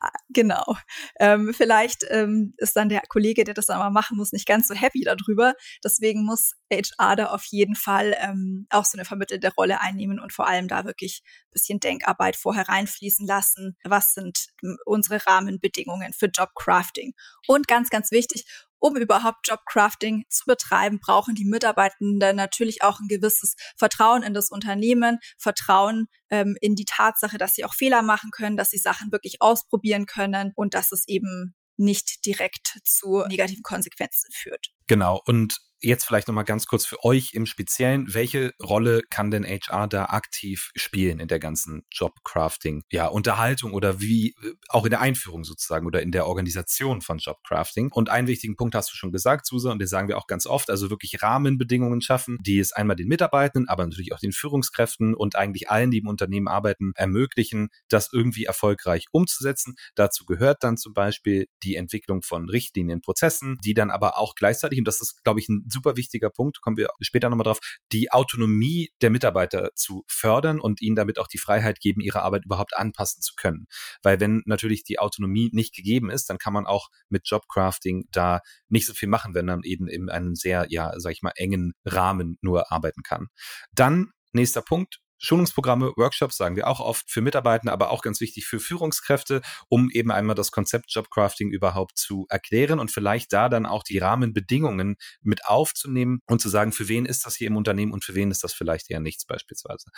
genau. 0.30 0.76
Ähm, 1.20 1.54
vielleicht 1.54 2.04
ähm, 2.10 2.54
ist 2.56 2.74
dann 2.74 2.88
der 2.88 3.02
Kollege, 3.08 3.44
der 3.44 3.54
das 3.54 3.66
dann 3.66 3.78
mal 3.78 3.90
machen 3.90 4.16
muss, 4.16 4.32
nicht 4.32 4.46
ganz 4.46 4.66
so 4.66 4.74
happy 4.74 5.04
darüber. 5.04 5.54
Deswegen 5.84 6.24
muss 6.24 6.54
HR 6.72 7.14
da 7.14 7.26
auf 7.26 7.44
jeden 7.44 7.76
Fall 7.76 8.16
ähm, 8.18 8.66
auch 8.70 8.84
so 8.84 8.98
eine 8.98 9.04
vermittelte 9.04 9.52
Rolle 9.54 9.80
einnehmen 9.80 10.18
und 10.18 10.32
vor 10.32 10.48
allem 10.48 10.66
da 10.66 10.84
wirklich 10.84 11.22
ein 11.24 11.50
bisschen 11.52 11.78
Denkarbeit 11.78 12.34
vorher 12.34 12.68
reinfließen 12.68 13.26
lassen. 13.26 13.76
Was 13.84 14.14
sind 14.14 14.48
unsere 14.84 15.24
Rahmenbedingungen 15.24 16.12
für 16.12 16.26
Jobcrafting? 16.26 17.14
Und 17.46 17.68
ganz, 17.68 17.90
ganz 17.90 18.10
wichtig, 18.10 18.44
um 18.82 18.96
überhaupt 18.96 19.48
Jobcrafting 19.48 20.24
zu 20.28 20.44
betreiben, 20.44 20.98
brauchen 20.98 21.36
die 21.36 21.44
Mitarbeitenden 21.44 22.34
natürlich 22.34 22.82
auch 22.82 22.98
ein 22.98 23.06
gewisses 23.06 23.54
Vertrauen 23.76 24.24
in 24.24 24.34
das 24.34 24.50
Unternehmen, 24.50 25.18
Vertrauen 25.38 26.08
ähm, 26.30 26.56
in 26.60 26.74
die 26.74 26.84
Tatsache, 26.84 27.38
dass 27.38 27.54
sie 27.54 27.64
auch 27.64 27.74
Fehler 27.74 28.02
machen 28.02 28.30
können, 28.32 28.56
dass 28.56 28.70
sie 28.70 28.78
Sachen 28.78 29.12
wirklich 29.12 29.40
ausprobieren 29.40 30.06
können 30.06 30.52
und 30.56 30.74
dass 30.74 30.90
es 30.90 31.06
eben 31.06 31.54
nicht 31.76 32.26
direkt 32.26 32.80
zu 32.84 33.24
negativen 33.28 33.62
Konsequenzen 33.62 34.30
führt. 34.32 34.72
Genau. 34.88 35.22
Und 35.26 35.58
jetzt 35.82 36.04
vielleicht 36.04 36.28
nochmal 36.28 36.44
ganz 36.44 36.66
kurz 36.66 36.86
für 36.86 37.04
euch 37.04 37.34
im 37.34 37.46
Speziellen, 37.46 38.14
welche 38.14 38.54
Rolle 38.62 39.02
kann 39.10 39.30
denn 39.30 39.44
HR 39.44 39.88
da 39.88 40.06
aktiv 40.06 40.70
spielen 40.74 41.18
in 41.18 41.28
der 41.28 41.38
ganzen 41.38 41.84
Jobcrafting, 41.90 42.84
ja, 42.90 43.06
Unterhaltung 43.06 43.72
oder 43.72 44.00
wie, 44.00 44.34
äh, 44.42 44.54
auch 44.68 44.84
in 44.84 44.90
der 44.90 45.00
Einführung 45.00 45.44
sozusagen 45.44 45.86
oder 45.86 46.02
in 46.02 46.12
der 46.12 46.26
Organisation 46.26 47.00
von 47.00 47.18
Jobcrafting? 47.18 47.90
Und 47.92 48.08
einen 48.08 48.28
wichtigen 48.28 48.56
Punkt 48.56 48.74
hast 48.74 48.92
du 48.92 48.96
schon 48.96 49.12
gesagt, 49.12 49.46
Susa, 49.46 49.72
und 49.72 49.78
den 49.78 49.88
sagen 49.88 50.08
wir 50.08 50.18
auch 50.18 50.26
ganz 50.26 50.46
oft, 50.46 50.70
also 50.70 50.90
wirklich 50.90 51.22
Rahmenbedingungen 51.22 52.00
schaffen, 52.00 52.38
die 52.40 52.58
es 52.58 52.72
einmal 52.72 52.96
den 52.96 53.08
Mitarbeitenden, 53.08 53.68
aber 53.68 53.84
natürlich 53.84 54.12
auch 54.12 54.20
den 54.20 54.32
Führungskräften 54.32 55.14
und 55.14 55.36
eigentlich 55.36 55.70
allen, 55.70 55.90
die 55.90 55.98
im 55.98 56.06
Unternehmen 56.06 56.48
arbeiten, 56.48 56.92
ermöglichen, 56.94 57.68
das 57.88 58.10
irgendwie 58.12 58.44
erfolgreich 58.44 59.06
umzusetzen. 59.10 59.74
Dazu 59.94 60.24
gehört 60.24 60.62
dann 60.62 60.76
zum 60.76 60.94
Beispiel 60.94 61.46
die 61.62 61.76
Entwicklung 61.76 62.22
von 62.22 62.48
Richtlinien, 62.48 63.00
Prozessen, 63.00 63.58
die 63.64 63.74
dann 63.74 63.90
aber 63.90 64.18
auch 64.18 64.34
gleichzeitig, 64.34 64.78
und 64.78 64.86
das 64.86 65.00
ist, 65.00 65.24
glaube 65.24 65.40
ich, 65.40 65.48
ein 65.48 65.64
super 65.72 65.96
wichtiger 65.96 66.30
Punkt, 66.30 66.60
kommen 66.60 66.76
wir 66.76 66.88
später 67.00 67.28
nochmal 67.28 67.44
drauf, 67.44 67.58
die 67.90 68.12
Autonomie 68.12 68.90
der 69.00 69.10
Mitarbeiter 69.10 69.70
zu 69.74 70.04
fördern 70.06 70.60
und 70.60 70.80
ihnen 70.80 70.96
damit 70.96 71.18
auch 71.18 71.26
die 71.26 71.38
Freiheit 71.38 71.80
geben, 71.80 72.00
ihre 72.00 72.22
Arbeit 72.22 72.44
überhaupt 72.44 72.76
anpassen 72.76 73.22
zu 73.22 73.34
können. 73.36 73.66
Weil 74.02 74.20
wenn 74.20 74.42
natürlich 74.46 74.84
die 74.84 74.98
Autonomie 74.98 75.50
nicht 75.52 75.74
gegeben 75.74 76.10
ist, 76.10 76.30
dann 76.30 76.38
kann 76.38 76.52
man 76.52 76.66
auch 76.66 76.88
mit 77.08 77.28
Jobcrafting 77.28 78.04
da 78.12 78.40
nicht 78.68 78.86
so 78.86 78.94
viel 78.94 79.08
machen, 79.08 79.34
wenn 79.34 79.46
man 79.46 79.62
eben 79.64 79.88
in 79.88 80.08
einem 80.08 80.34
sehr, 80.34 80.66
ja, 80.68 80.92
sag 80.96 81.12
ich 81.12 81.22
mal, 81.22 81.32
engen 81.36 81.72
Rahmen 81.84 82.38
nur 82.40 82.70
arbeiten 82.70 83.02
kann. 83.02 83.28
Dann 83.72 84.12
Nächster 84.34 84.62
Punkt, 84.62 84.98
Schulungsprogramme, 85.22 85.92
Workshops 85.96 86.36
sagen 86.36 86.56
wir 86.56 86.66
auch 86.66 86.80
oft 86.80 87.10
für 87.10 87.20
Mitarbeiter, 87.20 87.72
aber 87.72 87.90
auch 87.90 88.02
ganz 88.02 88.20
wichtig 88.20 88.46
für 88.46 88.60
Führungskräfte, 88.60 89.40
um 89.68 89.90
eben 89.90 90.10
einmal 90.10 90.34
das 90.34 90.50
Konzept 90.50 90.92
Jobcrafting 90.92 91.50
überhaupt 91.50 91.96
zu 91.96 92.26
erklären 92.28 92.80
und 92.80 92.90
vielleicht 92.90 93.32
da 93.32 93.48
dann 93.48 93.64
auch 93.64 93.84
die 93.84 93.98
Rahmenbedingungen 93.98 94.96
mit 95.22 95.46
aufzunehmen 95.46 96.20
und 96.26 96.40
zu 96.40 96.48
sagen, 96.48 96.72
für 96.72 96.88
wen 96.88 97.06
ist 97.06 97.24
das 97.24 97.36
hier 97.36 97.46
im 97.46 97.56
Unternehmen 97.56 97.92
und 97.92 98.04
für 98.04 98.14
wen 98.14 98.30
ist 98.30 98.42
das 98.42 98.52
vielleicht 98.52 98.90
eher 98.90 99.00
nichts 99.00 99.24
beispielsweise. 99.24 99.90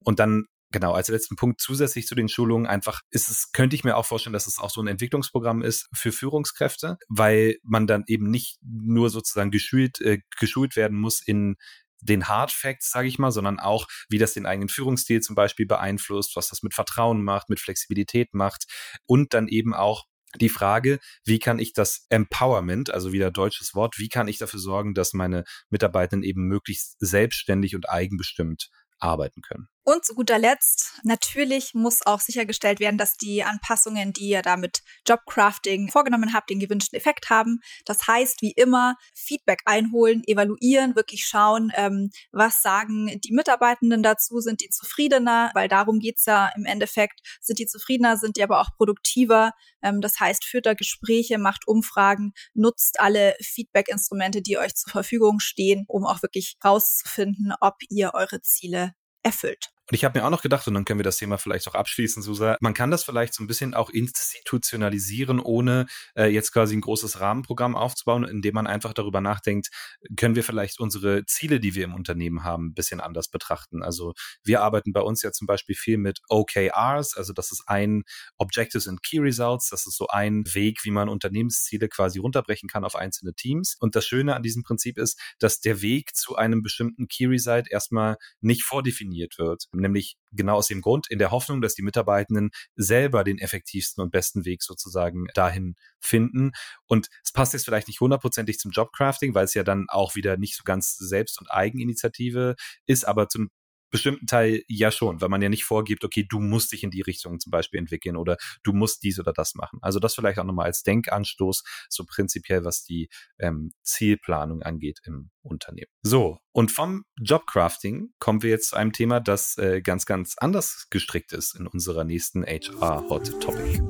Und 0.00 0.18
dann 0.18 0.46
Genau, 0.72 0.92
als 0.92 1.08
letzten 1.08 1.34
Punkt 1.34 1.60
zusätzlich 1.60 2.06
zu 2.06 2.14
den 2.14 2.28
Schulungen 2.28 2.68
einfach 2.68 3.00
ist 3.10 3.28
es, 3.28 3.50
könnte 3.50 3.74
ich 3.74 3.82
mir 3.82 3.96
auch 3.96 4.06
vorstellen, 4.06 4.34
dass 4.34 4.46
es 4.46 4.60
auch 4.60 4.70
so 4.70 4.80
ein 4.80 4.86
Entwicklungsprogramm 4.86 5.62
ist 5.62 5.88
für 5.92 6.12
Führungskräfte, 6.12 6.96
weil 7.08 7.56
man 7.64 7.88
dann 7.88 8.04
eben 8.06 8.30
nicht 8.30 8.60
nur 8.62 9.10
sozusagen 9.10 9.50
geschult, 9.50 10.00
äh, 10.00 10.20
geschult 10.38 10.76
werden 10.76 10.96
muss 10.96 11.20
in 11.26 11.56
den 12.00 12.28
Hard 12.28 12.52
Facts, 12.52 12.90
sage 12.90 13.08
ich 13.08 13.18
mal, 13.18 13.30
sondern 13.30 13.58
auch, 13.58 13.86
wie 14.08 14.18
das 14.18 14.34
den 14.34 14.46
eigenen 14.46 14.68
Führungsstil 14.68 15.20
zum 15.20 15.34
Beispiel 15.34 15.66
beeinflusst, 15.66 16.36
was 16.36 16.48
das 16.48 16.62
mit 16.62 16.74
Vertrauen 16.74 17.22
macht, 17.22 17.48
mit 17.50 17.60
Flexibilität 17.60 18.34
macht 18.34 18.64
und 19.06 19.34
dann 19.34 19.48
eben 19.48 19.74
auch 19.74 20.04
die 20.36 20.48
Frage, 20.48 21.00
wie 21.24 21.38
kann 21.38 21.58
ich 21.58 21.72
das 21.72 22.06
Empowerment, 22.08 22.90
also 22.90 23.12
wieder 23.12 23.30
deutsches 23.30 23.74
Wort, 23.74 23.98
wie 23.98 24.08
kann 24.08 24.28
ich 24.28 24.38
dafür 24.38 24.60
sorgen, 24.60 24.94
dass 24.94 25.12
meine 25.12 25.44
Mitarbeitenden 25.70 26.28
eben 26.28 26.46
möglichst 26.46 26.96
selbstständig 27.00 27.74
und 27.74 27.88
eigenbestimmt 27.88 28.70
arbeiten 29.00 29.42
können. 29.42 29.68
Und 29.90 30.04
zu 30.04 30.14
guter 30.14 30.38
Letzt, 30.38 31.00
natürlich 31.02 31.74
muss 31.74 32.06
auch 32.06 32.20
sichergestellt 32.20 32.78
werden, 32.78 32.96
dass 32.96 33.16
die 33.16 33.42
Anpassungen, 33.42 34.12
die 34.12 34.28
ihr 34.28 34.40
da 34.40 34.56
mit 34.56 34.82
Jobcrafting 35.04 35.90
vorgenommen 35.90 36.32
habt, 36.32 36.48
den 36.48 36.60
gewünschten 36.60 36.96
Effekt 36.96 37.28
haben. 37.28 37.58
Das 37.86 38.06
heißt, 38.06 38.40
wie 38.40 38.52
immer, 38.52 38.94
Feedback 39.16 39.62
einholen, 39.64 40.22
evaluieren, 40.28 40.94
wirklich 40.94 41.26
schauen, 41.26 41.72
ähm, 41.74 42.10
was 42.30 42.62
sagen 42.62 43.20
die 43.24 43.32
Mitarbeitenden 43.32 44.04
dazu, 44.04 44.38
sind 44.38 44.60
die 44.60 44.68
zufriedener, 44.68 45.50
weil 45.54 45.66
darum 45.66 45.98
geht's 45.98 46.24
ja 46.24 46.52
im 46.54 46.66
Endeffekt, 46.66 47.20
sind 47.40 47.58
die 47.58 47.66
zufriedener, 47.66 48.16
sind 48.16 48.36
die 48.36 48.44
aber 48.44 48.60
auch 48.60 48.70
produktiver. 48.76 49.50
Ähm, 49.82 50.00
das 50.00 50.20
heißt, 50.20 50.44
führt 50.44 50.66
da 50.66 50.74
Gespräche, 50.74 51.36
macht 51.38 51.66
Umfragen, 51.66 52.32
nutzt 52.54 53.00
alle 53.00 53.34
Feedback-Instrumente, 53.42 54.40
die 54.40 54.56
euch 54.56 54.76
zur 54.76 54.92
Verfügung 54.92 55.40
stehen, 55.40 55.84
um 55.88 56.06
auch 56.06 56.22
wirklich 56.22 56.58
rauszufinden, 56.64 57.54
ob 57.60 57.74
ihr 57.88 58.12
eure 58.14 58.40
Ziele 58.40 58.94
erfüllt. 59.22 59.70
Und 59.90 59.96
ich 59.96 60.04
habe 60.04 60.20
mir 60.20 60.24
auch 60.24 60.30
noch 60.30 60.42
gedacht, 60.42 60.68
und 60.68 60.74
dann 60.74 60.84
können 60.84 61.00
wir 61.00 61.04
das 61.04 61.16
Thema 61.16 61.36
vielleicht 61.36 61.66
auch 61.66 61.74
abschließen, 61.74 62.22
Susa, 62.22 62.56
man 62.60 62.74
kann 62.74 62.92
das 62.92 63.02
vielleicht 63.02 63.34
so 63.34 63.42
ein 63.42 63.48
bisschen 63.48 63.74
auch 63.74 63.90
institutionalisieren, 63.90 65.40
ohne 65.40 65.86
äh, 66.14 66.26
jetzt 66.26 66.52
quasi 66.52 66.76
ein 66.76 66.80
großes 66.80 67.18
Rahmenprogramm 67.18 67.74
aufzubauen, 67.74 68.22
indem 68.22 68.54
man 68.54 68.68
einfach 68.68 68.92
darüber 68.92 69.20
nachdenkt, 69.20 69.70
können 70.16 70.36
wir 70.36 70.44
vielleicht 70.44 70.78
unsere 70.78 71.24
Ziele, 71.26 71.58
die 71.58 71.74
wir 71.74 71.82
im 71.82 71.94
Unternehmen 71.94 72.44
haben, 72.44 72.68
ein 72.68 72.74
bisschen 72.74 73.00
anders 73.00 73.26
betrachten. 73.30 73.82
Also 73.82 74.14
wir 74.44 74.62
arbeiten 74.62 74.92
bei 74.92 75.00
uns 75.00 75.22
ja 75.22 75.32
zum 75.32 75.48
Beispiel 75.48 75.74
viel 75.74 75.98
mit 75.98 76.20
OKRs, 76.28 77.16
also 77.16 77.32
das 77.32 77.50
ist 77.50 77.64
ein 77.66 78.04
Objectives 78.36 78.86
and 78.86 79.02
Key 79.02 79.18
Results, 79.18 79.70
das 79.70 79.88
ist 79.88 79.96
so 79.96 80.06
ein 80.06 80.44
Weg, 80.54 80.84
wie 80.84 80.92
man 80.92 81.08
Unternehmensziele 81.08 81.88
quasi 81.88 82.20
runterbrechen 82.20 82.68
kann 82.68 82.84
auf 82.84 82.94
einzelne 82.94 83.34
Teams. 83.34 83.76
Und 83.80 83.96
das 83.96 84.06
Schöne 84.06 84.36
an 84.36 84.44
diesem 84.44 84.62
Prinzip 84.62 84.98
ist, 84.98 85.20
dass 85.40 85.58
der 85.58 85.82
Weg 85.82 86.14
zu 86.14 86.36
einem 86.36 86.62
bestimmten 86.62 87.08
Key 87.08 87.26
Result 87.26 87.68
erstmal 87.68 88.18
nicht 88.40 88.62
vordefiniert 88.62 89.36
wird 89.36 89.64
nämlich 89.80 90.16
genau 90.32 90.56
aus 90.56 90.68
dem 90.68 90.80
Grund, 90.80 91.10
in 91.10 91.18
der 91.18 91.30
Hoffnung, 91.30 91.60
dass 91.60 91.74
die 91.74 91.82
Mitarbeitenden 91.82 92.50
selber 92.76 93.24
den 93.24 93.38
effektivsten 93.38 94.02
und 94.02 94.10
besten 94.10 94.44
Weg 94.44 94.62
sozusagen 94.62 95.26
dahin 95.34 95.74
finden. 96.00 96.52
Und 96.86 97.08
es 97.24 97.32
passt 97.32 97.52
jetzt 97.52 97.64
vielleicht 97.64 97.88
nicht 97.88 98.00
hundertprozentig 98.00 98.58
zum 98.58 98.70
Jobcrafting, 98.70 99.34
weil 99.34 99.44
es 99.44 99.54
ja 99.54 99.62
dann 99.62 99.86
auch 99.88 100.14
wieder 100.14 100.36
nicht 100.36 100.56
so 100.56 100.62
ganz 100.64 100.96
Selbst- 100.96 101.40
und 101.40 101.50
Eigeninitiative 101.50 102.54
ist, 102.86 103.06
aber 103.06 103.28
zum 103.28 103.50
bestimmten 103.90 104.26
Teil 104.26 104.62
ja 104.68 104.90
schon, 104.90 105.20
weil 105.20 105.28
man 105.28 105.42
ja 105.42 105.48
nicht 105.48 105.64
vorgibt, 105.64 106.04
okay, 106.04 106.26
du 106.28 106.40
musst 106.40 106.72
dich 106.72 106.82
in 106.82 106.90
die 106.90 107.02
Richtung 107.02 107.40
zum 107.40 107.50
Beispiel 107.50 107.78
entwickeln 107.78 108.16
oder 108.16 108.36
du 108.62 108.72
musst 108.72 109.02
dies 109.02 109.18
oder 109.18 109.32
das 109.32 109.54
machen. 109.54 109.78
Also 109.82 109.98
das 109.98 110.14
vielleicht 110.14 110.38
auch 110.38 110.44
nochmal 110.44 110.66
als 110.66 110.82
Denkanstoß, 110.82 111.62
so 111.88 112.04
prinzipiell, 112.04 112.64
was 112.64 112.82
die 112.82 113.08
ähm, 113.38 113.72
Zielplanung 113.82 114.62
angeht 114.62 115.00
im 115.04 115.30
Unternehmen. 115.42 115.90
So, 116.02 116.38
und 116.52 116.70
vom 116.70 117.04
Jobcrafting 117.20 118.12
kommen 118.18 118.42
wir 118.42 118.50
jetzt 118.50 118.70
zu 118.70 118.76
einem 118.76 118.92
Thema, 118.92 119.20
das 119.20 119.56
äh, 119.58 119.80
ganz, 119.82 120.06
ganz 120.06 120.36
anders 120.38 120.86
gestrickt 120.90 121.32
ist 121.32 121.54
in 121.54 121.66
unserer 121.66 122.04
nächsten 122.04 122.44
HR 122.44 123.08
Hot 123.08 123.40
Topic. 123.40 123.80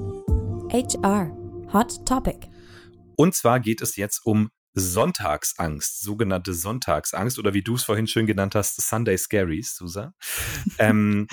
HR 0.71 1.31
Hot 1.73 2.07
Topic. 2.07 2.49
Und 3.17 3.35
zwar 3.35 3.61
geht 3.61 3.83
es 3.83 3.97
jetzt 3.97 4.25
um 4.25 4.51
Sonntagsangst, 4.75 6.01
sogenannte 6.01 6.55
Sonntagsangst 6.55 7.39
oder 7.39 7.55
wie 7.55 7.63
du 7.63 7.75
es 7.75 7.85
vorhin 7.85 8.07
schön 8.07 8.27
genannt 8.27 8.55
hast, 8.55 8.81
Sunday 8.81 9.19
Scaries, 9.19 9.75
Susa. 9.77 10.15
ähm, 10.79 11.27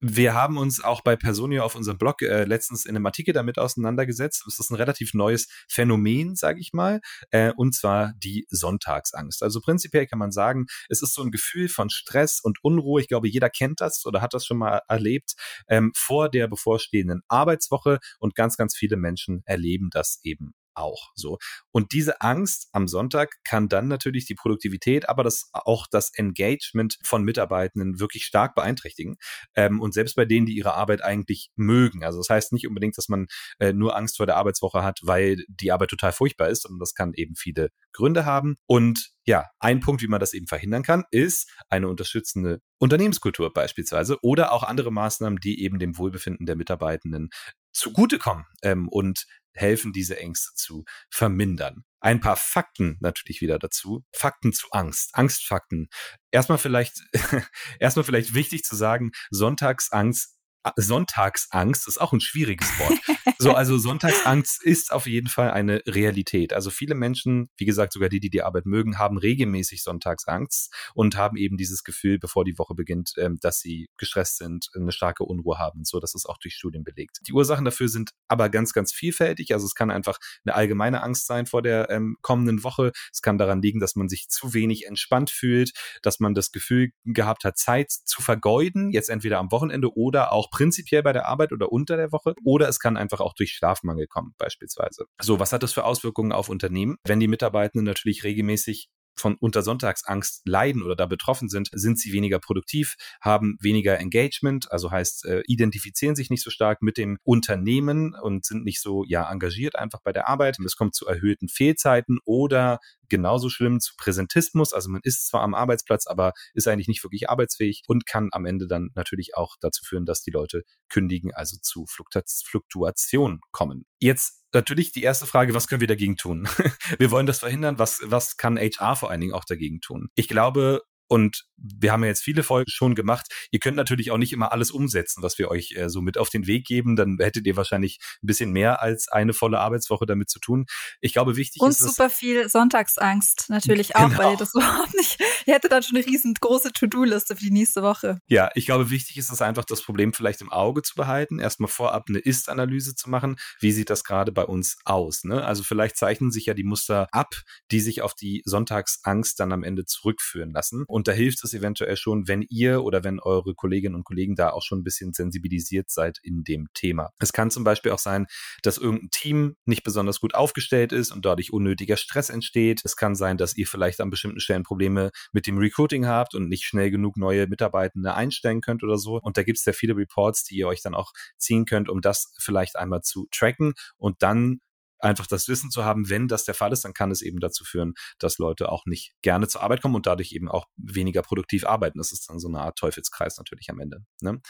wir 0.00 0.32
haben 0.32 0.58
uns 0.58 0.82
auch 0.82 1.00
bei 1.00 1.16
Personio 1.16 1.64
auf 1.64 1.74
unserem 1.74 1.98
Blog 1.98 2.22
äh, 2.22 2.44
letztens 2.44 2.86
in 2.86 2.94
einem 2.94 3.06
Artikel 3.06 3.34
damit 3.34 3.58
auseinandergesetzt. 3.58 4.44
Es 4.46 4.60
ist 4.60 4.70
ein 4.70 4.76
relativ 4.76 5.12
neues 5.12 5.48
Phänomen, 5.68 6.36
sage 6.36 6.60
ich 6.60 6.72
mal, 6.72 7.00
äh, 7.30 7.52
und 7.56 7.74
zwar 7.74 8.12
die 8.16 8.46
Sonntagsangst. 8.48 9.42
Also 9.42 9.60
prinzipiell 9.60 10.06
kann 10.06 10.20
man 10.20 10.30
sagen, 10.30 10.66
es 10.88 11.02
ist 11.02 11.14
so 11.14 11.22
ein 11.22 11.32
Gefühl 11.32 11.68
von 11.68 11.90
Stress 11.90 12.38
und 12.40 12.62
Unruhe. 12.62 13.00
Ich 13.00 13.08
glaube, 13.08 13.28
jeder 13.28 13.50
kennt 13.50 13.80
das 13.80 14.06
oder 14.06 14.22
hat 14.22 14.34
das 14.34 14.46
schon 14.46 14.58
mal 14.58 14.82
erlebt 14.86 15.32
ähm, 15.66 15.90
vor 15.96 16.28
der 16.28 16.46
bevorstehenden 16.46 17.22
Arbeitswoche 17.26 17.98
und 18.20 18.36
ganz, 18.36 18.56
ganz 18.56 18.76
viele 18.76 18.96
Menschen 18.96 19.42
erleben 19.46 19.88
das 19.90 20.20
eben 20.22 20.54
auch 20.78 21.10
so. 21.14 21.38
Und 21.70 21.92
diese 21.92 22.20
Angst 22.20 22.68
am 22.72 22.88
Sonntag 22.88 23.36
kann 23.44 23.68
dann 23.68 23.88
natürlich 23.88 24.26
die 24.26 24.34
Produktivität, 24.34 25.08
aber 25.08 25.24
das 25.24 25.50
auch 25.52 25.86
das 25.90 26.10
Engagement 26.14 26.98
von 27.04 27.24
Mitarbeitenden 27.24 28.00
wirklich 28.00 28.24
stark 28.24 28.54
beeinträchtigen. 28.54 29.16
Ähm, 29.54 29.80
und 29.80 29.94
selbst 29.94 30.16
bei 30.16 30.24
denen, 30.24 30.46
die 30.46 30.56
ihre 30.56 30.74
Arbeit 30.74 31.02
eigentlich 31.02 31.50
mögen. 31.56 32.04
Also 32.04 32.18
das 32.18 32.30
heißt 32.30 32.52
nicht 32.52 32.66
unbedingt, 32.66 32.96
dass 32.96 33.08
man 33.08 33.26
äh, 33.58 33.72
nur 33.72 33.96
Angst 33.96 34.16
vor 34.16 34.26
der 34.26 34.36
Arbeitswoche 34.36 34.82
hat, 34.82 35.00
weil 35.02 35.44
die 35.48 35.72
Arbeit 35.72 35.90
total 35.90 36.12
furchtbar 36.12 36.48
ist, 36.48 36.62
sondern 36.62 36.80
das 36.80 36.94
kann 36.94 37.12
eben 37.14 37.34
viele 37.36 37.70
Gründe 37.92 38.24
haben. 38.24 38.56
Und 38.66 39.10
ja, 39.24 39.44
ein 39.58 39.80
Punkt, 39.80 40.02
wie 40.02 40.08
man 40.08 40.20
das 40.20 40.32
eben 40.32 40.46
verhindern 40.46 40.82
kann, 40.82 41.04
ist 41.10 41.50
eine 41.68 41.88
unterstützende 41.88 42.60
Unternehmenskultur 42.78 43.52
beispielsweise 43.52 44.16
oder 44.22 44.52
auch 44.52 44.62
andere 44.62 44.90
Maßnahmen, 44.90 45.38
die 45.38 45.62
eben 45.62 45.78
dem 45.78 45.98
Wohlbefinden 45.98 46.46
der 46.46 46.56
Mitarbeitenden 46.56 47.28
zugutekommen 47.72 48.44
ähm, 48.62 48.88
und 48.88 49.26
helfen, 49.52 49.92
diese 49.92 50.18
Ängste 50.18 50.54
zu 50.54 50.84
vermindern. 51.10 51.84
Ein 52.00 52.20
paar 52.20 52.36
Fakten 52.36 52.96
natürlich 53.00 53.40
wieder 53.40 53.58
dazu. 53.58 54.04
Fakten 54.12 54.52
zu 54.52 54.68
Angst, 54.70 55.10
Angstfakten. 55.14 55.88
Erstmal 56.30 56.58
vielleicht, 56.58 57.02
erstmal 57.80 58.04
vielleicht 58.04 58.34
wichtig 58.34 58.62
zu 58.62 58.76
sagen, 58.76 59.10
Sonntagsangst 59.30 60.37
Sonntagsangst 60.76 61.88
ist 61.88 62.00
auch 62.00 62.12
ein 62.12 62.20
schwieriges 62.20 62.68
Wort. 62.78 62.98
So, 63.40 63.52
also 63.52 63.78
Sonntagsangst 63.78 64.64
ist 64.64 64.92
auf 64.92 65.06
jeden 65.06 65.28
Fall 65.28 65.52
eine 65.52 65.80
Realität. 65.86 66.52
Also 66.52 66.70
viele 66.70 66.96
Menschen, 66.96 67.48
wie 67.56 67.66
gesagt, 67.66 67.92
sogar 67.92 68.08
die, 68.08 68.18
die 68.18 68.30
die 68.30 68.42
Arbeit 68.42 68.66
mögen, 68.66 68.98
haben 68.98 69.16
regelmäßig 69.16 69.84
Sonntagsangst 69.84 70.74
und 70.94 71.16
haben 71.16 71.36
eben 71.36 71.56
dieses 71.56 71.84
Gefühl, 71.84 72.18
bevor 72.18 72.44
die 72.44 72.58
Woche 72.58 72.74
beginnt, 72.74 73.12
ähm, 73.16 73.38
dass 73.40 73.60
sie 73.60 73.86
gestresst 73.96 74.38
sind, 74.38 74.68
eine 74.74 74.90
starke 74.90 75.22
Unruhe 75.22 75.58
haben 75.58 75.84
so. 75.84 76.00
Das 76.00 76.16
ist 76.16 76.26
auch 76.26 76.38
durch 76.38 76.54
Studien 76.54 76.82
belegt. 76.82 77.18
Die 77.28 77.32
Ursachen 77.32 77.64
dafür 77.64 77.88
sind 77.88 78.10
aber 78.26 78.48
ganz, 78.48 78.72
ganz 78.72 78.92
vielfältig. 78.92 79.52
Also 79.52 79.66
es 79.66 79.74
kann 79.74 79.92
einfach 79.92 80.18
eine 80.44 80.56
allgemeine 80.56 81.02
Angst 81.02 81.26
sein 81.26 81.46
vor 81.46 81.62
der 81.62 81.90
ähm, 81.90 82.16
kommenden 82.22 82.64
Woche. 82.64 82.90
Es 83.12 83.22
kann 83.22 83.38
daran 83.38 83.62
liegen, 83.62 83.78
dass 83.78 83.94
man 83.94 84.08
sich 84.08 84.28
zu 84.28 84.52
wenig 84.52 84.86
entspannt 84.86 85.30
fühlt, 85.30 85.72
dass 86.02 86.18
man 86.18 86.34
das 86.34 86.50
Gefühl 86.50 86.90
gehabt 87.04 87.44
hat, 87.44 87.56
Zeit 87.56 87.90
zu 87.90 88.20
vergeuden, 88.20 88.90
jetzt 88.90 89.10
entweder 89.10 89.38
am 89.38 89.52
Wochenende 89.52 89.96
oder 89.96 90.32
auch 90.32 90.47
prinzipiell 90.50 91.02
bei 91.02 91.12
der 91.12 91.26
Arbeit 91.26 91.52
oder 91.52 91.72
unter 91.72 91.96
der 91.96 92.12
Woche. 92.12 92.34
Oder 92.44 92.68
es 92.68 92.78
kann 92.78 92.96
einfach 92.96 93.20
auch 93.20 93.34
durch 93.34 93.52
Schlafmangel 93.52 94.06
kommen, 94.06 94.34
beispielsweise. 94.38 95.06
So, 95.20 95.40
was 95.40 95.52
hat 95.52 95.62
das 95.62 95.72
für 95.72 95.84
Auswirkungen 95.84 96.32
auf 96.32 96.48
Unternehmen? 96.48 96.96
Wenn 97.04 97.20
die 97.20 97.28
Mitarbeitenden 97.28 97.84
natürlich 97.84 98.24
regelmäßig 98.24 98.88
von 99.18 99.36
unter 99.36 99.62
Sonntagsangst 99.62 100.42
leiden 100.46 100.82
oder 100.82 100.96
da 100.96 101.06
betroffen 101.06 101.48
sind, 101.48 101.68
sind 101.72 101.98
sie 101.98 102.12
weniger 102.12 102.38
produktiv, 102.38 102.96
haben 103.20 103.56
weniger 103.60 103.98
Engagement, 103.98 104.70
also 104.70 104.90
heißt, 104.90 105.26
äh, 105.26 105.42
identifizieren 105.46 106.16
sich 106.16 106.30
nicht 106.30 106.42
so 106.42 106.50
stark 106.50 106.82
mit 106.82 106.96
dem 106.96 107.18
Unternehmen 107.24 108.14
und 108.14 108.44
sind 108.44 108.64
nicht 108.64 108.80
so 108.80 109.04
ja 109.04 109.30
engagiert 109.30 109.76
einfach 109.76 110.00
bei 110.02 110.12
der 110.12 110.28
Arbeit. 110.28 110.58
Es 110.64 110.76
kommt 110.76 110.94
zu 110.94 111.06
erhöhten 111.06 111.48
Fehlzeiten 111.48 112.18
oder 112.24 112.78
genauso 113.08 113.48
schlimm 113.48 113.80
zu 113.80 113.94
Präsentismus. 113.96 114.72
Also 114.72 114.88
man 114.90 115.00
ist 115.04 115.28
zwar 115.28 115.42
am 115.42 115.54
Arbeitsplatz, 115.54 116.06
aber 116.06 116.32
ist 116.54 116.68
eigentlich 116.68 116.88
nicht 116.88 117.04
wirklich 117.04 117.28
arbeitsfähig 117.28 117.82
und 117.86 118.06
kann 118.06 118.28
am 118.32 118.46
Ende 118.46 118.66
dann 118.66 118.90
natürlich 118.94 119.36
auch 119.36 119.56
dazu 119.60 119.84
führen, 119.84 120.06
dass 120.06 120.22
die 120.22 120.30
Leute 120.30 120.62
kündigen, 120.88 121.32
also 121.34 121.56
zu 121.60 121.86
Fluktuation 121.86 123.40
kommen. 123.50 123.84
Jetzt 123.98 124.44
natürlich 124.52 124.92
die 124.92 125.02
erste 125.02 125.26
Frage, 125.26 125.54
was 125.54 125.66
können 125.66 125.80
wir 125.80 125.88
dagegen 125.88 126.16
tun? 126.16 126.48
wir 126.98 127.10
wollen 127.10 127.26
das 127.26 127.40
verhindern. 127.40 127.78
Was, 127.78 128.00
was 128.04 128.36
kann 128.36 128.58
HR 128.58 128.96
vor 128.96 129.10
allen 129.10 129.20
Dingen 129.20 129.34
auch 129.34 129.44
dagegen 129.44 129.80
tun? 129.80 130.08
Ich 130.14 130.28
glaube, 130.28 130.82
und 131.08 131.44
wir 131.56 131.92
haben 131.92 132.02
ja 132.02 132.08
jetzt 132.08 132.22
viele 132.22 132.42
Folgen 132.42 132.70
schon 132.70 132.94
gemacht. 132.94 133.26
Ihr 133.50 133.58
könnt 133.58 133.76
natürlich 133.76 134.10
auch 134.10 134.18
nicht 134.18 134.32
immer 134.32 134.52
alles 134.52 134.70
umsetzen, 134.70 135.22
was 135.22 135.38
wir 135.38 135.50
euch 135.50 135.72
äh, 135.76 135.88
so 135.88 136.00
mit 136.00 136.18
auf 136.18 136.30
den 136.30 136.46
Weg 136.46 136.66
geben. 136.66 136.96
Dann 136.96 137.18
hättet 137.18 137.46
ihr 137.46 137.56
wahrscheinlich 137.56 137.98
ein 138.22 138.26
bisschen 138.26 138.52
mehr 138.52 138.80
als 138.80 139.08
eine 139.08 139.32
volle 139.32 139.58
Arbeitswoche 139.58 140.06
damit 140.06 140.30
zu 140.30 140.38
tun. 140.38 140.66
Ich 141.00 141.12
glaube, 141.12 141.36
wichtig 141.36 141.60
und 141.60 141.70
ist. 141.70 141.82
Und 141.82 141.90
super 141.90 142.10
viel 142.10 142.48
Sonntagsangst 142.48 143.46
natürlich 143.48 143.96
auch, 143.96 144.08
genau. 144.08 144.18
weil 144.18 144.32
ihr 144.32 144.38
das 144.38 144.54
überhaupt 144.54 144.94
nicht. 144.94 145.20
Ihr 145.46 145.54
hättet 145.54 145.72
dann 145.72 145.82
schon 145.82 145.96
eine 145.96 146.06
riesengroße 146.06 146.72
To-Do-Liste 146.72 147.36
für 147.36 147.44
die 147.44 147.50
nächste 147.50 147.82
Woche. 147.82 148.20
Ja, 148.26 148.50
ich 148.54 148.66
glaube, 148.66 148.90
wichtig 148.90 149.16
ist 149.16 149.30
es 149.30 149.42
einfach, 149.42 149.64
das 149.64 149.82
Problem 149.82 150.12
vielleicht 150.12 150.40
im 150.40 150.52
Auge 150.52 150.82
zu 150.82 150.94
behalten. 150.94 151.38
Erstmal 151.38 151.68
vorab 151.68 152.04
eine 152.08 152.18
Ist-Analyse 152.18 152.94
zu 152.94 153.10
machen. 153.10 153.36
Wie 153.60 153.72
sieht 153.72 153.90
das 153.90 154.04
gerade 154.04 154.32
bei 154.32 154.44
uns 154.44 154.76
aus? 154.84 155.24
Ne? 155.24 155.44
Also 155.44 155.64
vielleicht 155.64 155.96
zeichnen 155.96 156.30
sich 156.30 156.46
ja 156.46 156.54
die 156.54 156.64
Muster 156.64 157.08
ab, 157.12 157.34
die 157.70 157.80
sich 157.80 158.02
auf 158.02 158.14
die 158.14 158.42
Sonntagsangst 158.44 159.40
dann 159.40 159.52
am 159.52 159.64
Ende 159.64 159.84
zurückführen 159.84 160.52
lassen. 160.52 160.84
Und 160.86 160.97
da 161.06 161.12
hilft 161.12 161.44
es 161.44 161.54
eventuell 161.54 161.96
schon, 161.96 162.26
wenn 162.26 162.42
ihr 162.48 162.82
oder 162.82 163.04
wenn 163.04 163.20
eure 163.20 163.54
Kolleginnen 163.54 163.94
und 163.94 164.04
Kollegen 164.04 164.34
da 164.34 164.50
auch 164.50 164.62
schon 164.62 164.80
ein 164.80 164.84
bisschen 164.84 165.12
sensibilisiert 165.12 165.90
seid 165.90 166.18
in 166.22 166.42
dem 166.44 166.68
Thema. 166.74 167.10
Es 167.18 167.32
kann 167.32 167.50
zum 167.50 167.62
Beispiel 167.62 167.92
auch 167.92 167.98
sein, 167.98 168.26
dass 168.62 168.78
irgendein 168.78 169.10
Team 169.10 169.56
nicht 169.66 169.82
besonders 169.82 170.20
gut 170.20 170.34
aufgestellt 170.34 170.92
ist 170.92 171.12
und 171.12 171.24
dadurch 171.24 171.52
unnötiger 171.52 171.96
Stress 171.96 172.30
entsteht. 172.30 172.80
Es 172.84 172.96
kann 172.96 173.14
sein, 173.14 173.36
dass 173.36 173.56
ihr 173.56 173.66
vielleicht 173.66 174.00
an 174.00 174.10
bestimmten 174.10 174.40
Stellen 174.40 174.62
Probleme 174.62 175.10
mit 175.32 175.46
dem 175.46 175.58
Recruiting 175.58 176.06
habt 176.06 176.34
und 176.34 176.48
nicht 176.48 176.64
schnell 176.64 176.90
genug 176.90 177.16
neue 177.16 177.46
Mitarbeitende 177.46 178.14
einstellen 178.14 178.60
könnt 178.60 178.82
oder 178.82 178.96
so. 178.96 179.20
Und 179.22 179.36
da 179.36 179.42
gibt 179.42 179.58
es 179.58 179.64
ja 179.64 179.72
viele 179.72 179.96
Reports, 179.96 180.44
die 180.44 180.56
ihr 180.56 180.68
euch 180.68 180.82
dann 180.82 180.94
auch 180.94 181.12
ziehen 181.36 181.66
könnt, 181.66 181.88
um 181.88 182.00
das 182.00 182.32
vielleicht 182.40 182.76
einmal 182.76 183.02
zu 183.02 183.28
tracken 183.30 183.74
und 183.96 184.22
dann 184.22 184.60
einfach 184.98 185.26
das 185.26 185.48
Wissen 185.48 185.70
zu 185.70 185.84
haben, 185.84 186.08
wenn 186.08 186.28
das 186.28 186.44
der 186.44 186.54
Fall 186.54 186.72
ist, 186.72 186.84
dann 186.84 186.94
kann 186.94 187.10
es 187.10 187.22
eben 187.22 187.40
dazu 187.40 187.64
führen, 187.64 187.94
dass 188.18 188.38
Leute 188.38 188.70
auch 188.70 188.86
nicht 188.86 189.12
gerne 189.22 189.48
zur 189.48 189.62
Arbeit 189.62 189.82
kommen 189.82 189.94
und 189.94 190.06
dadurch 190.06 190.32
eben 190.32 190.48
auch 190.48 190.66
weniger 190.76 191.22
produktiv 191.22 191.66
arbeiten. 191.66 191.98
Das 191.98 192.12
ist 192.12 192.28
dann 192.28 192.38
so 192.38 192.48
eine 192.48 192.60
Art 192.60 192.78
Teufelskreis 192.78 193.38
natürlich 193.38 193.70
am 193.70 193.80
Ende. 193.80 194.04
Ne? 194.20 194.40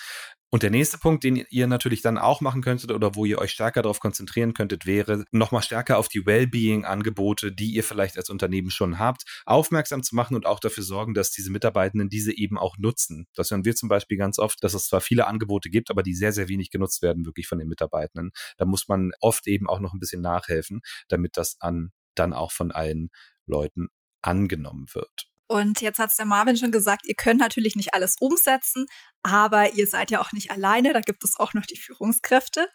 Und 0.51 0.63
der 0.63 0.71
nächste 0.71 0.97
Punkt, 0.97 1.25
den 1.25 1.45
ihr 1.51 1.67
natürlich 1.67 2.01
dann 2.01 2.17
auch 2.17 2.41
machen 2.41 2.63
könntet 2.63 2.91
oder 2.91 3.15
wo 3.15 3.27
ihr 3.27 3.39
euch 3.39 3.51
stärker 3.51 3.83
darauf 3.83 4.01
konzentrieren 4.01 4.55
könntet, 4.55 4.87
wäre 4.87 5.25
nochmal 5.31 5.63
stärker 5.63 5.99
auf 5.99 6.09
die 6.09 6.25
Wellbeing-Angebote, 6.25 7.53
die 7.53 7.75
ihr 7.75 7.85
vielleicht 7.85 8.17
als 8.17 8.31
Unternehmen 8.31 8.71
schon 8.71 8.99
habt, 8.99 9.25
aufmerksam 9.45 10.03
zu 10.03 10.15
machen 10.15 10.35
und 10.35 10.47
auch 10.47 10.59
dafür 10.59 10.85
sorgen, 10.85 11.13
dass 11.13 11.31
diese 11.31 11.53
Mitarbeitenden 11.53 12.09
diese 12.09 12.35
eben 12.35 12.57
auch 12.57 12.79
nutzen. 12.79 13.27
Das 13.35 13.51
hören 13.51 13.67
wir 13.67 13.77
zum 13.77 13.91
Beispiel 13.91 14.17
ganz 14.17 14.39
oft, 14.39 14.65
dass 14.65 14.73
es 14.73 14.87
zwar 14.87 15.03
viele 15.03 15.27
Angebote 15.27 15.69
gibt, 15.69 15.91
aber 15.91 16.03
die 16.03 16.15
sehr, 16.15 16.33
sehr 16.33 16.49
wenig 16.49 16.71
genutzt 16.71 17.03
werden 17.03 17.27
wirklich 17.27 17.47
von 17.47 17.59
den 17.59 17.69
Mitarbeitenden. 17.69 18.31
Da 18.57 18.65
muss 18.65 18.89
man 18.89 19.11
oft 19.21 19.47
eben 19.47 19.69
auch 19.69 19.81
noch 19.81 19.93
ein 19.93 20.01
bisschen 20.01 20.23
nachhelfen, 20.23 20.81
damit 21.09 21.37
das 21.37 21.57
an 21.61 21.93
dann 22.15 22.33
auch 22.33 22.53
von 22.53 22.73
allen 22.73 23.11
Leuten 23.47 23.89
angenommen 24.23 24.87
wird. 24.95 25.29
Und 25.51 25.81
jetzt 25.81 25.99
hat 25.99 26.11
es 26.11 26.17
der 26.17 26.27
Marvin 26.27 26.59
schon 26.59 26.73
gesagt, 26.73 27.07
ihr 27.07 27.15
könnt 27.15 27.41
natürlich 27.41 27.75
nicht 27.75 27.95
alles 27.95 28.17
umsetzen, 28.21 28.87
aber 29.23 29.75
ihr 29.75 29.87
seid 29.87 30.11
ja 30.11 30.21
auch 30.21 30.33
nicht 30.33 30.51
alleine, 30.51 30.93
da 30.93 31.01
gibt 31.01 31.25
es 31.25 31.39
auch 31.39 31.55
noch 31.55 31.67
die 31.67 31.79
Führungskräfte. 31.79 32.69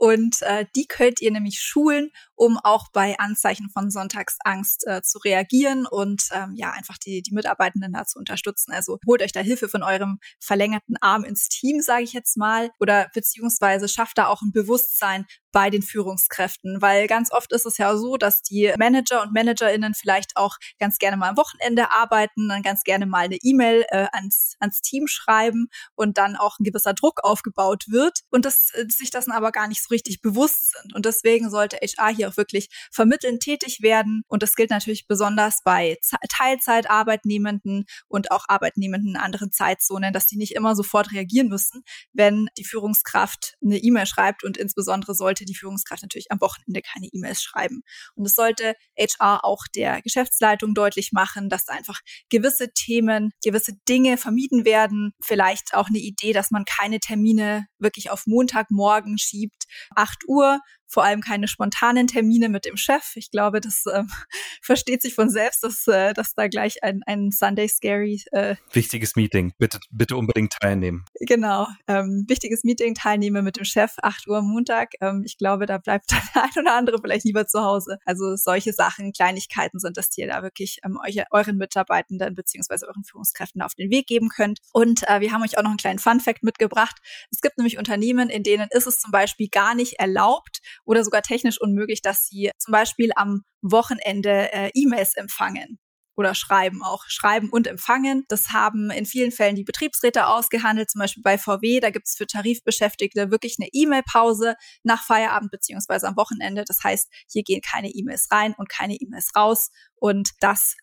Und 0.00 0.42
äh, 0.42 0.64
die 0.76 0.86
könnt 0.86 1.20
ihr 1.20 1.32
nämlich 1.32 1.60
schulen, 1.60 2.12
um 2.36 2.56
auch 2.56 2.86
bei 2.92 3.18
Anzeichen 3.18 3.68
von 3.68 3.90
Sonntagsangst 3.90 4.86
äh, 4.86 5.02
zu 5.02 5.18
reagieren 5.18 5.86
und 5.90 6.22
ähm, 6.30 6.54
ja, 6.54 6.70
einfach 6.70 6.98
die, 6.98 7.20
die 7.20 7.34
Mitarbeitenden 7.34 7.94
da 7.94 8.04
zu 8.04 8.16
unterstützen. 8.20 8.70
Also 8.70 9.00
holt 9.04 9.22
euch 9.22 9.32
da 9.32 9.40
Hilfe 9.40 9.68
von 9.68 9.82
eurem 9.82 10.20
verlängerten 10.38 10.96
Arm 11.00 11.24
ins 11.24 11.48
Team, 11.48 11.80
sage 11.80 12.04
ich 12.04 12.12
jetzt 12.12 12.36
mal, 12.36 12.70
oder 12.78 13.08
beziehungsweise 13.12 13.88
schafft 13.88 14.18
da 14.18 14.28
auch 14.28 14.40
ein 14.40 14.52
Bewusstsein 14.52 15.26
bei 15.50 15.68
den 15.68 15.82
Führungskräften, 15.82 16.80
weil 16.80 17.08
ganz 17.08 17.32
oft 17.32 17.52
ist 17.52 17.66
es 17.66 17.78
ja 17.78 17.96
so, 17.96 18.16
dass 18.16 18.42
die 18.42 18.72
Manager 18.78 19.22
und 19.22 19.32
Managerinnen 19.32 19.94
vielleicht 19.94 20.36
auch 20.36 20.58
ganz 20.78 20.98
gerne 20.98 21.16
mal 21.16 21.30
am 21.30 21.36
Wochenende 21.36 21.90
arbeiten, 21.90 22.48
dann 22.48 22.62
ganz 22.62 22.84
gerne 22.84 23.06
mal 23.06 23.24
eine 23.24 23.38
E-Mail 23.42 23.84
äh, 23.88 24.06
ans, 24.12 24.54
ans 24.60 24.80
Team 24.80 25.08
schreiben 25.08 25.68
und 25.98 26.16
dann 26.16 26.36
auch 26.36 26.58
ein 26.58 26.64
gewisser 26.64 26.94
Druck 26.94 27.24
aufgebaut 27.24 27.84
wird 27.88 28.20
und 28.30 28.44
dass 28.44 28.70
äh, 28.74 28.84
sich 28.88 29.10
das 29.10 29.28
aber 29.28 29.52
gar 29.52 29.68
nicht 29.68 29.82
so 29.82 29.88
richtig 29.90 30.22
bewusst 30.22 30.72
sind. 30.72 30.94
Und 30.94 31.04
deswegen 31.04 31.50
sollte 31.50 31.76
HR 31.76 32.14
hier 32.14 32.28
auch 32.28 32.36
wirklich 32.36 32.68
vermittelnd 32.92 33.42
tätig 33.42 33.82
werden. 33.82 34.22
Und 34.28 34.42
das 34.42 34.54
gilt 34.54 34.70
natürlich 34.70 35.06
besonders 35.06 35.62
bei 35.64 35.98
Teilzeitarbeitnehmenden 36.30 37.84
und 38.06 38.30
auch 38.30 38.44
Arbeitnehmenden 38.48 39.10
in 39.10 39.16
anderen 39.16 39.52
Zeitzonen, 39.52 40.12
dass 40.12 40.26
die 40.26 40.36
nicht 40.36 40.54
immer 40.54 40.76
sofort 40.76 41.12
reagieren 41.12 41.48
müssen, 41.48 41.82
wenn 42.12 42.48
die 42.56 42.64
Führungskraft 42.64 43.56
eine 43.62 43.78
E-Mail 43.78 44.06
schreibt. 44.06 44.44
Und 44.44 44.56
insbesondere 44.56 45.14
sollte 45.14 45.44
die 45.44 45.54
Führungskraft 45.54 46.02
natürlich 46.02 46.30
am 46.30 46.40
Wochenende 46.40 46.80
keine 46.80 47.08
E-Mails 47.12 47.42
schreiben. 47.42 47.82
Und 48.14 48.24
es 48.24 48.34
sollte 48.34 48.74
HR 48.96 49.44
auch 49.44 49.64
der 49.74 50.00
Geschäftsleitung 50.02 50.74
deutlich 50.74 51.10
machen, 51.12 51.48
dass 51.48 51.68
einfach 51.68 52.00
gewisse 52.30 52.72
Themen, 52.72 53.32
gewisse 53.42 53.72
Dinge 53.88 54.16
vermieden 54.16 54.64
werden. 54.64 55.12
Vielleicht 55.20 55.74
auch 55.74 55.87
eine 55.88 55.98
Idee, 55.98 56.32
dass 56.32 56.50
man 56.50 56.64
keine 56.64 57.00
Termine 57.00 57.66
wirklich 57.78 58.10
auf 58.10 58.26
Montagmorgen 58.26 59.18
schiebt, 59.18 59.64
8 59.94 60.24
Uhr, 60.26 60.60
vor 60.88 61.04
allem 61.04 61.20
keine 61.20 61.48
spontanen 61.48 62.06
Termine 62.06 62.48
mit 62.48 62.64
dem 62.64 62.76
Chef. 62.76 63.12
Ich 63.14 63.30
glaube, 63.30 63.60
das 63.60 63.84
ähm, 63.92 64.10
versteht 64.62 65.02
sich 65.02 65.14
von 65.14 65.28
selbst, 65.30 65.62
dass, 65.62 65.86
äh, 65.86 66.14
dass 66.14 66.34
da 66.34 66.48
gleich 66.48 66.82
ein, 66.82 67.02
ein 67.06 67.30
Sunday 67.30 67.68
Scary. 67.68 68.22
Äh, 68.32 68.56
wichtiges 68.72 69.14
Meeting. 69.14 69.52
Bitte, 69.58 69.78
bitte 69.90 70.16
unbedingt 70.16 70.54
teilnehmen. 70.60 71.04
Genau. 71.20 71.68
Ähm, 71.86 72.24
wichtiges 72.26 72.64
Meeting 72.64 72.94
teilnehme 72.94 73.42
mit 73.42 73.56
dem 73.56 73.64
Chef, 73.64 73.92
8 74.02 74.26
Uhr 74.28 74.42
Montag. 74.42 74.92
Ähm, 75.00 75.22
ich 75.24 75.36
glaube, 75.36 75.66
da 75.66 75.78
bleibt 75.78 76.10
der 76.34 76.42
ein 76.42 76.50
oder 76.58 76.74
andere 76.74 76.98
vielleicht 77.00 77.24
lieber 77.24 77.46
zu 77.46 77.60
Hause. 77.60 77.98
Also 78.04 78.36
solche 78.36 78.72
Sachen, 78.72 79.12
Kleinigkeiten 79.12 79.78
sind, 79.78 79.96
dass 79.96 80.16
ihr 80.16 80.26
da 80.26 80.42
wirklich 80.42 80.78
ähm, 80.84 80.98
euch, 81.06 81.22
euren 81.30 81.58
Mitarbeitenden 81.58 82.34
beziehungsweise 82.34 82.88
euren 82.88 83.04
Führungskräften 83.04 83.60
auf 83.60 83.74
den 83.74 83.90
Weg 83.90 84.06
geben 84.06 84.28
könnt. 84.28 84.60
Und 84.72 85.06
äh, 85.08 85.20
wir 85.20 85.32
haben 85.32 85.42
euch 85.42 85.58
auch 85.58 85.62
noch 85.62 85.70
einen 85.70 85.78
kleinen 85.78 85.98
Fun 85.98 86.20
Fact 86.20 86.42
mitgebracht. 86.42 86.96
Es 87.30 87.40
gibt 87.40 87.58
nämlich 87.58 87.78
Unternehmen, 87.78 88.30
in 88.30 88.42
denen 88.42 88.68
ist 88.70 88.86
es 88.86 89.00
zum 89.00 89.10
Beispiel 89.10 89.48
gar 89.48 89.74
nicht 89.74 89.94
erlaubt, 89.94 90.60
oder 90.88 91.04
sogar 91.04 91.22
technisch 91.22 91.60
unmöglich, 91.60 92.00
dass 92.00 92.26
sie 92.26 92.50
zum 92.58 92.72
Beispiel 92.72 93.10
am 93.14 93.42
Wochenende 93.60 94.52
äh, 94.52 94.70
E-Mails 94.72 95.14
empfangen 95.16 95.78
oder 96.16 96.34
schreiben 96.34 96.82
auch. 96.82 97.04
Schreiben 97.06 97.50
und 97.50 97.66
empfangen. 97.66 98.24
Das 98.28 98.48
haben 98.48 98.90
in 98.90 99.04
vielen 99.04 99.30
Fällen 99.30 99.54
die 99.54 99.64
Betriebsräte 99.64 100.26
ausgehandelt, 100.26 100.90
zum 100.90 101.00
Beispiel 101.00 101.22
bei 101.22 101.36
VW. 101.36 101.80
Da 101.80 101.90
gibt 101.90 102.08
es 102.08 102.16
für 102.16 102.26
Tarifbeschäftigte 102.26 103.30
wirklich 103.30 103.56
eine 103.60 103.68
E-Mail-Pause 103.70 104.56
nach 104.82 105.04
Feierabend 105.04 105.50
beziehungsweise 105.50 106.08
am 106.08 106.16
Wochenende. 106.16 106.64
Das 106.66 106.78
heißt, 106.82 107.08
hier 107.30 107.42
gehen 107.42 107.60
keine 107.60 107.90
E-Mails 107.90 108.28
rein 108.32 108.54
und 108.56 108.70
keine 108.70 108.94
E-Mails 108.94 109.30
raus. 109.36 109.70
Und 109.94 110.30
das 110.40 110.74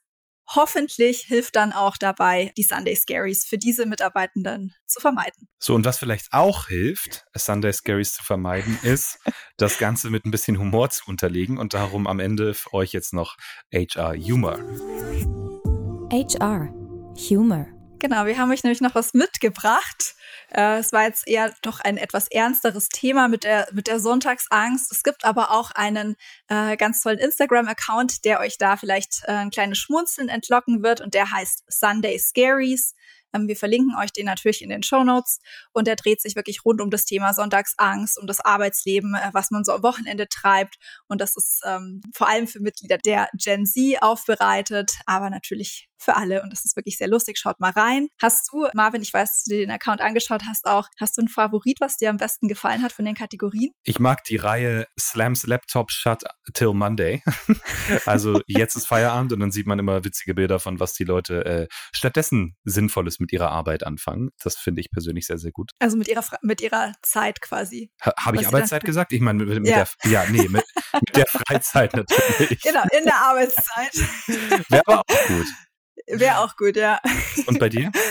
hoffentlich 0.48 1.22
hilft 1.22 1.56
dann 1.56 1.74
auch 1.74 1.98
dabei, 1.98 2.52
die 2.58 2.64
Sunday 2.64 2.96
Scaries 2.96 3.46
für 3.46 3.58
diese 3.58 3.86
Mitarbeitenden 3.86 4.74
zu 4.86 5.00
vermeiden. 5.00 5.48
So, 5.60 5.76
und 5.76 5.86
was 5.86 6.00
vielleicht 6.00 6.32
auch 6.32 6.68
hilft, 6.68 7.26
Sunday 7.36 7.74
Scaries 7.74 8.14
zu 8.14 8.24
vermeiden, 8.24 8.78
ist, 8.84 9.20
das 9.58 9.78
Ganze 9.78 10.10
mit 10.10 10.26
ein 10.26 10.32
bisschen 10.32 10.60
Humor 10.60 10.90
zu 10.90 11.04
unterlegen 11.08 11.58
und 11.58 11.74
darum 11.74 12.08
am 12.08 12.20
Ende 12.20 12.54
für 12.54 12.74
euch 12.74 12.92
jetzt 12.92 13.14
noch 13.14 13.38
HR 13.74 14.16
Humor. 14.16 14.60
HR 16.12 16.70
Humor. 17.30 17.75
Genau, 18.00 18.26
wir 18.26 18.38
haben 18.38 18.52
euch 18.52 18.64
nämlich 18.64 18.82
noch 18.82 18.94
was 18.94 19.14
mitgebracht. 19.14 20.16
Äh, 20.52 20.80
es 20.80 20.92
war 20.92 21.04
jetzt 21.04 21.28
eher 21.28 21.54
doch 21.62 21.80
ein 21.80 21.98
etwas 21.98 22.28
ernsteres 22.28 22.90
Thema 22.90 23.28
mit 23.28 23.44
der, 23.44 23.68
mit 23.72 23.88
der 23.88 24.00
Sonntagsangst. 24.00 24.92
Es 24.92 25.02
gibt 25.02 25.24
aber 25.24 25.52
auch 25.52 25.72
einen 25.72 26.16
äh, 26.50 26.76
ganz 26.78 27.02
tollen 27.02 27.20
Instagram-Account, 27.20 28.26
der 28.26 28.42
euch 28.42 28.58
da 28.58 28.76
vielleicht 28.78 29.24
äh, 29.26 29.32
ein 29.32 29.50
kleines 29.50 29.78
Schmunzeln 29.78 30.30
entlocken 30.30 30.84
wird 30.84 31.02
und 31.02 31.14
der 31.14 31.32
heißt 31.32 31.64
Sunday 31.68 32.20
Scaries. 32.20 32.94
Ähm, 33.36 33.48
wir 33.48 33.56
verlinken 33.56 33.96
euch 33.98 34.12
den 34.12 34.26
natürlich 34.26 34.62
in 34.62 34.70
den 34.70 34.84
Show 34.84 35.04
Notes 35.04 35.40
und 35.74 35.88
der 35.88 35.96
dreht 35.96 36.22
sich 36.22 36.36
wirklich 36.36 36.64
rund 36.66 36.82
um 36.82 36.90
das 36.90 37.06
Thema 37.06 37.34
Sonntagsangst, 37.34 38.20
um 38.20 38.28
das 38.28 38.40
Arbeitsleben, 38.40 39.16
äh, 39.16 39.30
was 39.34 39.52
man 39.52 39.64
so 39.64 39.74
am 39.74 39.84
Wochenende 39.84 40.28
treibt. 40.28 40.76
Und 41.08 41.22
das 41.22 41.36
ist 41.36 41.62
ähm, 41.66 42.02
vor 42.14 42.28
allem 42.28 42.48
für 42.48 42.60
Mitglieder 42.60 42.98
der 42.98 43.30
Gen 43.34 43.66
Z 43.66 44.02
aufbereitet, 44.02 44.92
aber 45.06 45.30
natürlich 45.30 45.90
für 45.98 46.16
alle 46.16 46.42
und 46.44 46.52
das 46.52 46.66
ist 46.66 46.76
wirklich 46.76 46.98
sehr 46.98 47.08
lustig. 47.08 47.38
Schaut 47.38 47.60
mal 47.60 47.72
rein. 47.72 48.08
Hast 48.22 48.50
du, 48.52 48.68
Marvin, 48.74 49.02
ich 49.02 49.14
weiß, 49.14 49.30
dass 49.30 49.44
du 49.44 49.56
dir 49.56 49.60
den 49.60 49.72
Account 49.72 50.02
angeschaut 50.02 50.44
hast 50.48 50.66
auch, 50.66 50.88
hast 51.00 51.18
du 51.18 51.22
einen 51.22 51.28
Favorit, 51.28 51.78
was 51.80 51.98
dir 51.98 52.10
am 52.10 52.18
besten 52.18 52.48
gefallen 52.48 52.82
hat 52.84 52.92
von 52.92 53.06
den 53.06 53.16
Kategorien? 53.16 53.72
Ich 53.84 54.00
mag 54.00 54.24
die 54.24 54.38
Reihe 54.38 54.88
Slams 55.00 55.46
Laptop 55.46 55.92
Shut 55.92 56.24
Till 56.54 56.74
Monday. 56.74 57.24
also 58.06 58.42
jetzt 58.48 58.76
ist 58.76 58.88
Feierabend 58.88 59.34
und 59.34 59.40
dann 59.40 59.52
sieht 59.52 59.68
man 59.68 59.80
immer 59.80 60.04
witzige 60.04 60.34
Bilder 60.34 60.60
von, 60.60 60.80
was 60.80 60.94
die 60.94 61.04
Leute 61.04 61.46
äh, 61.46 61.68
stattdessen 61.92 62.56
Sinnvolles 62.64 63.20
mit 63.20 63.32
ihrer 63.32 63.52
Arbeit 63.52 63.86
anfangen. 63.86 64.30
Das 64.42 64.58
finde 64.58 64.82
ich 64.82 64.92
persönlich 64.92 65.28
sehr, 65.28 65.38
sehr 65.38 65.52
gut. 65.52 65.72
Also 65.80 65.98
mit 65.98 66.08
ihrer, 66.08 66.24
mit 66.42 66.62
ihrer 66.62 66.94
Zeit 67.02 67.42
quasi. 67.42 67.92
Ha, 68.04 68.14
Habe 68.18 68.38
ich 68.38 68.48
Arbeitszeit 68.48 68.84
gesagt? 68.84 69.14
Ich 69.14 69.22
meine, 69.22 69.44
mit, 69.44 69.62
mit 69.62 69.68
ja. 69.68 69.86
der, 70.04 70.12
ja, 70.12 70.26
nee, 70.30 70.48
mit, 70.48 70.64
mit 70.94 71.16
der 71.16 71.26
Freizeit 71.28 71.94
natürlich. 71.96 72.62
Genau, 72.62 72.84
in 72.98 73.04
der 73.04 73.16
Arbeitszeit. 73.16 73.94
Wäre 74.70 74.84
aber 74.86 75.02
auch 75.02 75.28
gut. 75.28 75.48
Wäre 76.08 76.40
auch 76.40 76.56
gut, 76.56 76.76
ja. 76.76 77.00
Und 77.48 77.60
bei 77.60 77.70
dir? 77.70 77.92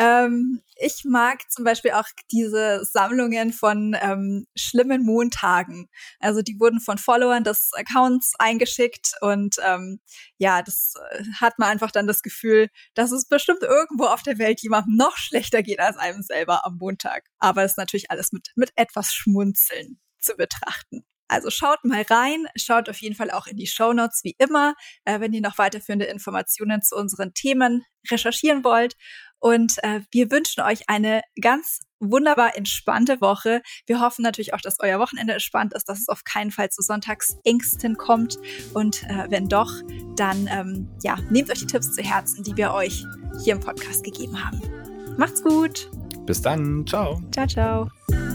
Ähm, 0.00 0.62
ich 0.76 1.04
mag 1.04 1.50
zum 1.50 1.64
Beispiel 1.64 1.90
auch 1.90 2.06
diese 2.30 2.84
Sammlungen 2.84 3.52
von 3.52 3.96
ähm, 4.00 4.46
schlimmen 4.54 5.04
Montagen. 5.04 5.88
Also 6.20 6.40
die 6.40 6.60
wurden 6.60 6.80
von 6.80 6.98
Followern 6.98 7.42
des 7.42 7.72
Accounts 7.74 8.34
eingeschickt 8.38 9.14
und 9.20 9.56
ähm, 9.66 9.98
ja, 10.36 10.62
das 10.62 10.94
äh, 11.10 11.24
hat 11.40 11.58
man 11.58 11.70
einfach 11.70 11.90
dann 11.90 12.06
das 12.06 12.22
Gefühl, 12.22 12.68
dass 12.94 13.10
es 13.10 13.26
bestimmt 13.26 13.64
irgendwo 13.64 14.04
auf 14.04 14.22
der 14.22 14.38
Welt 14.38 14.62
jemandem 14.62 14.94
noch 14.94 15.16
schlechter 15.16 15.64
geht 15.64 15.80
als 15.80 15.96
einem 15.96 16.22
selber 16.22 16.64
am 16.64 16.76
Montag. 16.78 17.24
Aber 17.40 17.64
es 17.64 17.72
ist 17.72 17.78
natürlich 17.78 18.12
alles 18.12 18.30
mit, 18.30 18.52
mit 18.54 18.70
etwas 18.76 19.12
Schmunzeln 19.12 19.98
zu 20.20 20.36
betrachten. 20.36 21.04
Also 21.28 21.50
schaut 21.50 21.84
mal 21.84 22.02
rein, 22.02 22.46
schaut 22.56 22.88
auf 22.88 23.00
jeden 23.00 23.14
Fall 23.14 23.30
auch 23.30 23.46
in 23.46 23.56
die 23.56 23.66
Show 23.66 23.92
Notes 23.92 24.20
wie 24.24 24.34
immer, 24.38 24.74
äh, 25.04 25.20
wenn 25.20 25.32
ihr 25.32 25.42
noch 25.42 25.58
weiterführende 25.58 26.06
Informationen 26.06 26.82
zu 26.82 26.96
unseren 26.96 27.34
Themen 27.34 27.84
recherchieren 28.10 28.64
wollt. 28.64 28.94
Und 29.38 29.76
äh, 29.82 30.00
wir 30.10 30.30
wünschen 30.30 30.62
euch 30.62 30.88
eine 30.88 31.22
ganz 31.40 31.80
wunderbar 32.00 32.56
entspannte 32.56 33.20
Woche. 33.20 33.62
Wir 33.86 34.00
hoffen 34.00 34.22
natürlich 34.22 34.54
auch, 34.54 34.60
dass 34.60 34.80
euer 34.80 34.98
Wochenende 34.98 35.32
entspannt 35.32 35.74
ist, 35.74 35.88
dass 35.88 36.00
es 36.00 36.08
auf 36.08 36.24
keinen 36.24 36.50
Fall 36.50 36.70
zu 36.70 36.82
Sonntagsängsten 36.82 37.96
kommt. 37.96 38.38
Und 38.74 39.02
äh, 39.04 39.26
wenn 39.28 39.48
doch, 39.48 39.70
dann 40.16 40.48
ähm, 40.50 40.88
ja, 41.02 41.16
nehmt 41.30 41.50
euch 41.50 41.60
die 41.60 41.66
Tipps 41.66 41.92
zu 41.92 42.02
Herzen, 42.02 42.42
die 42.42 42.56
wir 42.56 42.72
euch 42.72 43.04
hier 43.44 43.54
im 43.54 43.60
Podcast 43.60 44.04
gegeben 44.04 44.44
haben. 44.44 44.60
Macht's 45.16 45.42
gut. 45.42 45.90
Bis 46.26 46.42
dann. 46.42 46.86
Ciao. 46.86 47.20
Ciao, 47.32 47.46
ciao. 47.46 48.27